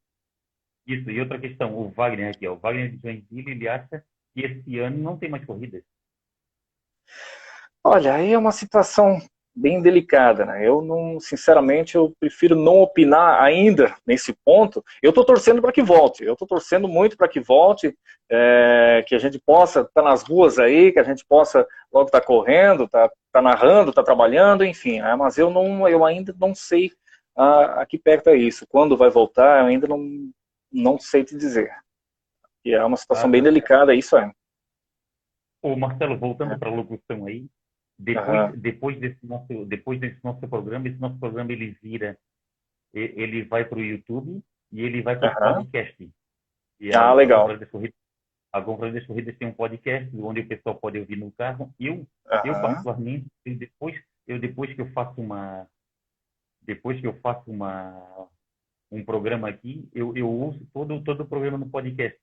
[0.86, 4.42] Isso, e outra questão, o Wagner aqui, ó, o Wagner de Joinville, ele acha que
[4.42, 5.82] esse ano não tem mais corridas.
[7.82, 9.18] Olha, aí é uma situação
[9.54, 10.66] bem delicada, né?
[10.66, 14.82] Eu não, sinceramente, eu prefiro não opinar ainda nesse ponto.
[15.02, 16.24] Eu estou torcendo para que volte.
[16.24, 17.94] Eu estou torcendo muito para que volte,
[18.30, 22.06] é, que a gente possa estar tá nas ruas aí, que a gente possa logo
[22.06, 25.00] estar tá correndo, tá, tá narrando, tá trabalhando, enfim.
[25.00, 25.14] Né?
[25.16, 26.90] Mas eu não, eu ainda não sei
[27.36, 28.66] a, a que perto é isso.
[28.66, 30.30] Quando vai voltar, eu ainda não,
[30.72, 31.70] não sei te dizer.
[32.64, 34.32] E é uma situação ah, bem delicada, isso é.
[35.60, 37.46] Ô Marcelo, voltando para a locução aí,
[38.02, 38.58] depois, uhum.
[38.58, 42.18] depois, desse nosso, depois desse nosso programa, esse nosso programa ele vira,
[42.92, 44.42] ele vai para o YouTube
[44.72, 45.64] e ele vai para o uhum.
[45.64, 46.10] podcast.
[46.80, 47.48] E ah, a, legal.
[48.52, 51.72] A Conferência das Corridas tem um podcast onde o pessoal pode ouvir no carro.
[51.78, 52.06] Eu, uhum.
[52.44, 55.68] eu particularmente, eu depois, eu depois que eu faço uma,
[56.60, 58.28] depois que eu faço uma,
[58.90, 62.18] um programa aqui, eu, eu ouço todo, todo o programa no podcast.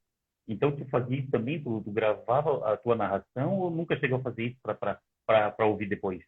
[0.46, 1.64] Então, tu fazia isso também?
[1.64, 5.00] Tu, tu gravava a tua narração ou nunca chegou a fazer isso para
[5.30, 6.24] para ouvir depois?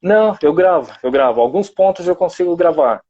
[0.00, 1.40] Não, eu gravo, eu gravo.
[1.40, 3.02] Alguns pontos eu consigo gravar.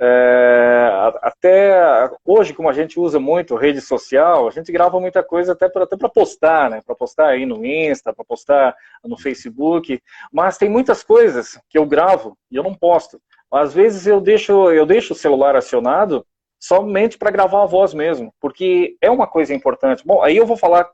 [0.00, 0.90] É,
[1.22, 5.68] até hoje, como a gente usa muito rede social, a gente grava muita coisa até
[5.68, 6.80] para até postar, né?
[6.84, 10.02] Para postar aí no Insta, para postar no Facebook.
[10.32, 13.20] Mas tem muitas coisas que eu gravo e eu não posto.
[13.50, 16.26] Às vezes eu deixo, eu deixo o celular acionado
[16.58, 20.06] somente para gravar a voz mesmo, porque é uma coisa importante.
[20.06, 20.88] Bom, aí eu vou falar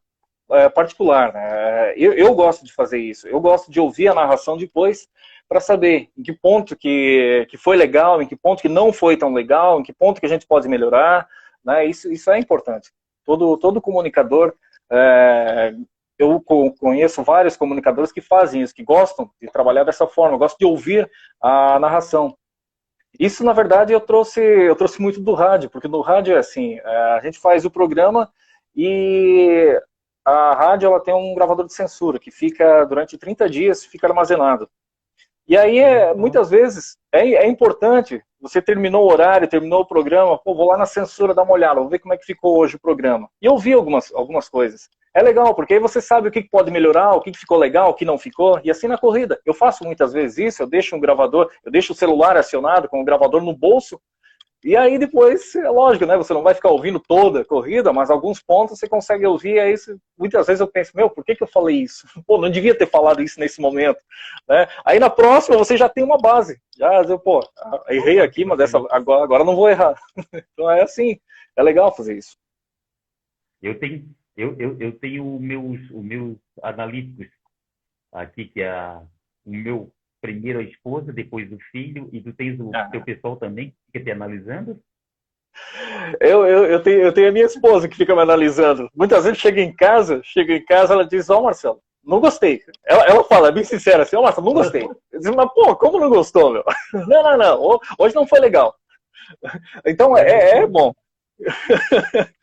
[0.51, 1.32] é, particular.
[1.32, 1.94] Né?
[1.96, 3.26] Eu, eu, gosto de fazer isso.
[3.28, 5.09] Eu gosto de ouvir a narração depois
[5.49, 9.16] para saber em que ponto que, que foi legal, em que ponto que não foi
[9.16, 11.26] tão legal, em que ponto que a gente pode melhorar.
[11.64, 11.86] Né?
[11.86, 12.90] Isso, isso é importante.
[13.24, 14.55] Todo, todo comunicador,
[14.90, 15.74] é,
[16.18, 16.42] eu
[16.78, 21.09] conheço vários comunicadores que fazem isso, que gostam de trabalhar dessa forma, gostam de ouvir
[21.40, 22.36] a narração.
[23.18, 26.78] Isso, na verdade, eu trouxe, eu trouxe muito do rádio, porque no rádio é assim,
[26.78, 28.30] é, a gente faz o programa
[28.74, 29.80] e
[30.29, 34.68] a rádio ela tem um gravador de censura que fica durante 30 dias fica armazenado.
[35.47, 40.37] E aí, é, muitas vezes, é, é, importante, você terminou o horário, terminou o programa,
[40.37, 42.76] pô, vou lá na censura dar uma olhada, vou ver como é que ficou hoje
[42.76, 43.31] o programa.
[43.41, 44.91] E ouvir algumas, algumas coisas.
[45.14, 47.95] É legal, porque aí você sabe o que pode melhorar, o que ficou legal, o
[47.95, 49.41] que não ficou, e assim na corrida.
[49.47, 53.01] Eu faço muitas vezes isso, eu deixo um gravador, eu deixo o celular acionado com
[53.01, 53.99] o gravador no bolso,
[54.64, 56.16] e aí depois, é lógico, né?
[56.16, 59.61] Você não vai ficar ouvindo toda a corrida, mas alguns pontos você consegue ouvir.
[59.61, 59.74] Aí
[60.18, 62.06] muitas vezes eu penso, meu, por que, que eu falei isso?
[62.26, 64.00] Pô, não devia ter falado isso nesse momento.
[64.48, 64.66] Né?
[64.84, 66.61] Aí na próxima você já tem uma base.
[66.76, 67.40] Já, eu, pô,
[67.88, 69.98] errei aqui, mas dessa, agora, agora não vou errar.
[70.52, 71.18] Então é assim,
[71.56, 72.36] é legal fazer isso.
[73.62, 77.28] Eu tenho, eu, eu, eu tenho meus, os meus analíticos
[78.12, 79.00] aqui, que é
[79.44, 82.89] o meu primeiro a esposa, depois o filho, e tu tens o ah.
[82.91, 84.81] teu pessoal também que fica te analisando?
[86.21, 88.89] Eu, eu, eu, tenho, eu tenho a minha esposa que fica me analisando.
[88.95, 92.62] Muitas vezes chega em casa, chega em casa, ela diz, ó oh, Marcelo, não gostei.
[92.85, 94.89] Ela, ela fala, é bem sincera, assim, ó oh, Marcelo, não gostei.
[95.12, 96.64] Eu digo, mas pô, como não gostou, meu?
[97.07, 98.75] Não, não, não, hoje não foi legal.
[99.87, 100.95] Então é, é bom.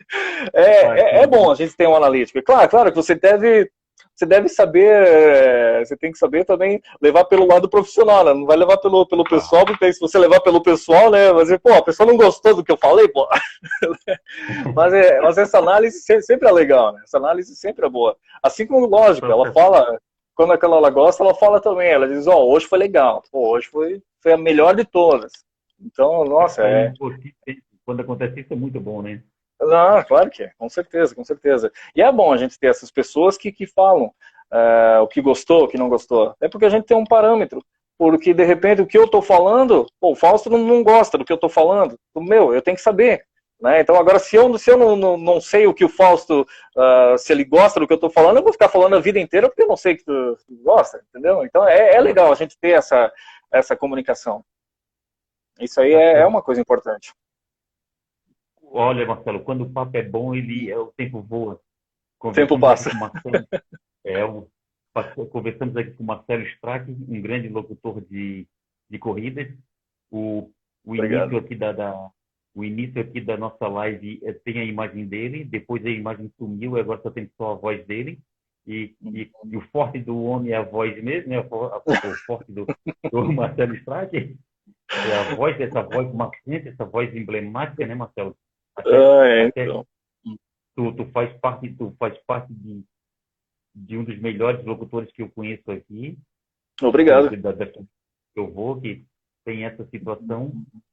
[0.53, 2.39] É, é, é, bom a gente ter um analítico.
[2.43, 3.69] Claro, claro que você deve
[4.15, 8.33] você deve saber, é, você tem que saber também levar pelo lado profissional, né?
[8.33, 11.33] Não vai levar pelo, pelo pessoal, porque se você levar pelo pessoal, né?
[11.33, 13.27] Vai dizer, pô, a pessoa não gostou do que eu falei, pô.
[14.73, 17.01] mas, é, mas essa análise sempre é legal, né?
[17.03, 18.15] Essa análise sempre é boa.
[18.41, 19.99] Assim como, lógico, ela fala,
[20.33, 23.49] quando aquela ela gosta, ela fala também, ela diz, ó, oh, hoje foi legal, pô,
[23.49, 25.33] hoje foi, foi a melhor de todas.
[25.79, 26.93] Então, nossa, é...
[27.85, 29.21] Quando acontece isso é muito bom, né?
[29.67, 31.71] Não, claro que é, com certeza, com certeza.
[31.95, 34.11] E é bom a gente ter essas pessoas que, que falam
[34.51, 36.35] uh, o que gostou, o que não gostou.
[36.41, 37.63] É porque a gente tem um parâmetro.
[37.97, 41.31] Porque, de repente, o que eu estou falando, pô, o Fausto não, gosta do que
[41.31, 41.97] eu estou falando.
[42.15, 43.25] Meu, eu tenho que saber.
[43.61, 43.79] Né?
[43.79, 46.41] Então, agora, se eu, se eu não, não, não sei o que o Fausto,
[46.75, 49.17] uh, se ele gosta do que eu estou falando, eu vou ficar falando a vida
[49.17, 51.45] inteira porque eu não sei que tu, tu gosta, entendeu?
[51.45, 53.11] Então, é, é legal a gente ter essa,
[53.49, 54.43] essa comunicação.
[55.57, 57.13] Isso aí é, é uma coisa importante.
[58.77, 61.61] Olha, Marcelo, quando o papo é bom, ele é, o tempo voa.
[62.21, 62.93] O tempo passa.
[62.93, 63.47] Marcelo,
[64.03, 64.21] é,
[65.31, 68.45] conversamos aqui com o Marcelo Strack, um grande locutor de,
[68.89, 69.47] de corridas.
[70.11, 70.51] O,
[70.83, 72.11] o início aqui da, da,
[72.53, 76.77] o início aqui da nossa live eh, tem a imagem dele, depois a imagem sumiu,
[76.77, 78.19] agora só tem só a voz dele.
[78.67, 81.39] E, e, e o forte do homem é a voz mesmo, né?
[81.39, 82.65] o forte do,
[83.09, 84.37] do Marcelo Strake
[84.91, 88.35] é a voz, essa voz marcante, essa voz emblemática, né, Marcelo?
[88.77, 89.85] Ah, é, então.
[90.75, 92.83] tu, tu faz parte, tu faz parte de,
[93.73, 96.17] de um dos melhores locutores que eu conheço aqui.
[96.81, 97.35] Obrigado.
[97.37, 97.71] Da, da,
[98.35, 99.05] eu vou, que
[99.45, 100.51] tem essa situação.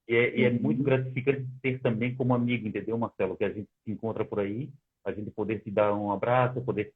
[0.09, 3.37] E é, e é muito gratificante ter também como amigo, entendeu, Marcelo?
[3.37, 4.71] Que a gente se encontra por aí,
[5.05, 6.93] a gente poder te dar um abraço, poder,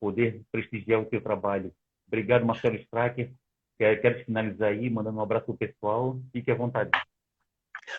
[0.00, 1.72] poder prestigiar o teu trabalho.
[2.06, 3.32] Obrigado, Marcelo Stracker.
[3.78, 6.20] Quero, finalizar aí, mandando um abraço pro pessoal.
[6.32, 6.90] Fique à vontade.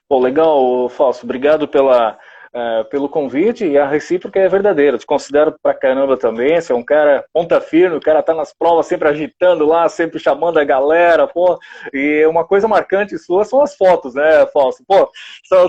[0.09, 1.23] Bom, legal, Fausto.
[1.23, 2.17] Obrigado pela,
[2.53, 4.97] uh, pelo convite e a recíproca é verdadeira.
[4.97, 6.59] Te considero pra caramba também.
[6.59, 10.19] Você é um cara ponta firme, o cara tá nas provas sempre agitando lá, sempre
[10.19, 11.59] chamando a galera, pô.
[11.93, 14.83] E uma coisa marcante sua são as fotos, né, Fausto?
[14.87, 15.11] Pô,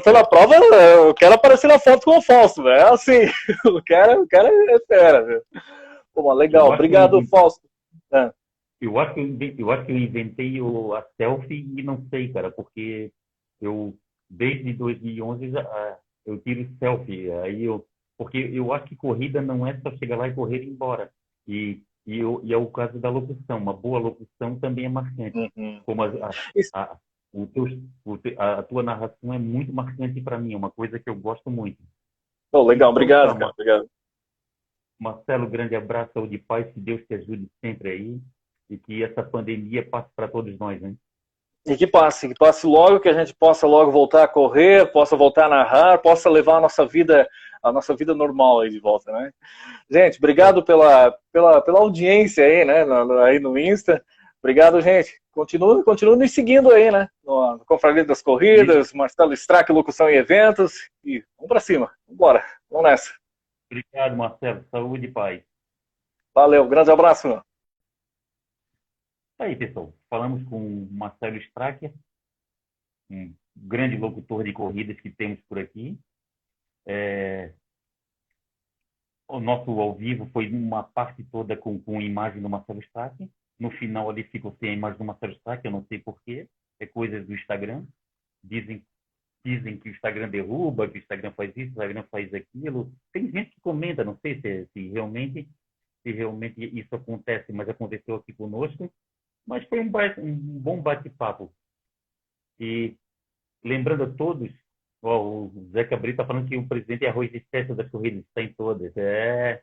[0.00, 2.80] tô na prova, eu quero aparecer na foto com o Fausto, velho.
[2.80, 3.20] É assim,
[3.66, 5.42] o cara, o cara é fera, velho.
[6.14, 6.72] Pô, legal.
[6.72, 7.60] Obrigado, Fausto.
[8.12, 8.32] É.
[8.80, 10.58] Eu acho que eu, inventei
[10.96, 13.12] a selfie e não sei, cara, porque
[13.60, 13.94] eu
[14.30, 17.30] desde 2011 já, eu tiro selfie.
[17.32, 17.84] Aí eu,
[18.16, 21.10] porque eu acho que corrida não é só chegar lá e correr e ir embora.
[21.48, 23.58] E, e, eu, e é o caso da locução.
[23.58, 25.50] Uma boa locução também é marcante.
[25.56, 25.80] Uhum.
[25.84, 26.30] Como a, a,
[26.74, 26.96] a,
[27.32, 27.64] o teu,
[28.04, 30.54] o te, a tua narração é muito marcante para mim.
[30.54, 31.82] É uma coisa que eu gosto muito.
[32.52, 33.50] Oh, legal, obrigado, cara.
[33.52, 33.88] Obrigado.
[34.98, 36.72] Marcelo, grande abraço, saúde e paz.
[36.72, 38.20] Que Deus te ajude sempre aí.
[38.68, 40.96] E que essa pandemia passe para todos nós, hein?
[41.66, 45.14] E que passe, que passe logo, que a gente possa logo voltar a correr, possa
[45.14, 47.28] voltar a narrar, possa levar a nossa vida,
[47.62, 49.30] a nossa vida normal aí de volta, né?
[49.90, 54.02] Gente, obrigado pela, pela, pela audiência aí, né, no, aí no Insta.
[54.42, 55.20] Obrigado, gente.
[55.32, 57.08] Continua, continua nos seguindo aí, né?
[57.22, 60.90] No, no Confraria das Corridas, Marcelo Strack, Locução e Eventos.
[61.04, 61.92] E vamos para cima.
[62.08, 63.12] Vamos Vamos nessa.
[63.70, 64.64] Obrigado, Marcelo.
[64.70, 65.42] Saúde e paz.
[66.34, 66.66] Valeu.
[66.66, 67.49] Grande abraço, meu.
[69.40, 69.90] Tá aí, pessoal.
[70.10, 71.94] Falamos com Marcelo Stracker,
[73.10, 75.98] um grande locutor de corridas que temos por aqui.
[76.86, 77.54] É...
[79.26, 83.30] O nosso ao vivo foi uma parte toda com, com imagem do Marcelo Stracker.
[83.58, 86.46] No final ali ficou sem a imagem do Marcelo Stracker, eu não sei porquê.
[86.78, 87.86] É coisa do Instagram.
[88.44, 88.84] Dizem,
[89.42, 92.92] dizem que o Instagram derruba, que o Instagram faz isso, o Instagram faz aquilo.
[93.10, 95.48] Tem gente que comenta, não sei se, se realmente
[96.02, 98.90] se realmente isso acontece, mas aconteceu aqui conosco.
[99.46, 101.52] Mas foi um, um bom bate-papo.
[102.58, 102.96] E
[103.64, 104.50] lembrando a todos,
[105.02, 108.24] ó, o Zeca Brito está falando que o presidente é arroz de festa das corridas,
[108.26, 108.96] está em todas.
[108.96, 109.62] É,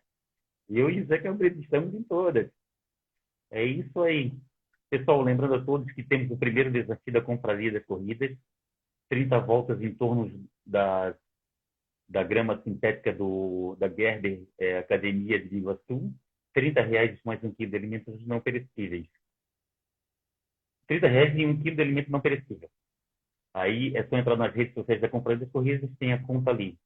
[0.70, 2.52] eu e o Zeca Brito estamos em todas.
[3.52, 4.34] É isso aí.
[4.90, 8.38] Pessoal, lembrando a todos que temos o primeiro desafio da Confraria das Corridas,
[9.10, 11.16] 30 voltas em torno da,
[12.08, 16.14] da grama sintética do, da Gerber é, Academia de Iguaçu,
[16.54, 19.08] 30 reais mais um quilo de alimentos não perecíveis.
[20.88, 22.70] 30 reais em um quilo de alimento não perecível.
[23.54, 26.78] Aí é só entrar nas redes sociais da Companhia das Corridas, tem a conta ali.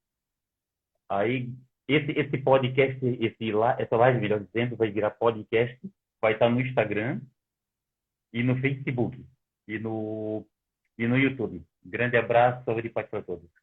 [1.08, 1.52] Aí
[1.88, 5.78] esse, esse podcast, esse, essa live, melhor dizendo, vai virar podcast,
[6.20, 7.20] vai estar no Instagram
[8.32, 9.22] e no Facebook
[9.68, 10.46] e no,
[10.98, 11.62] e no YouTube.
[11.84, 13.61] Grande abraço, saúde e paz para todos.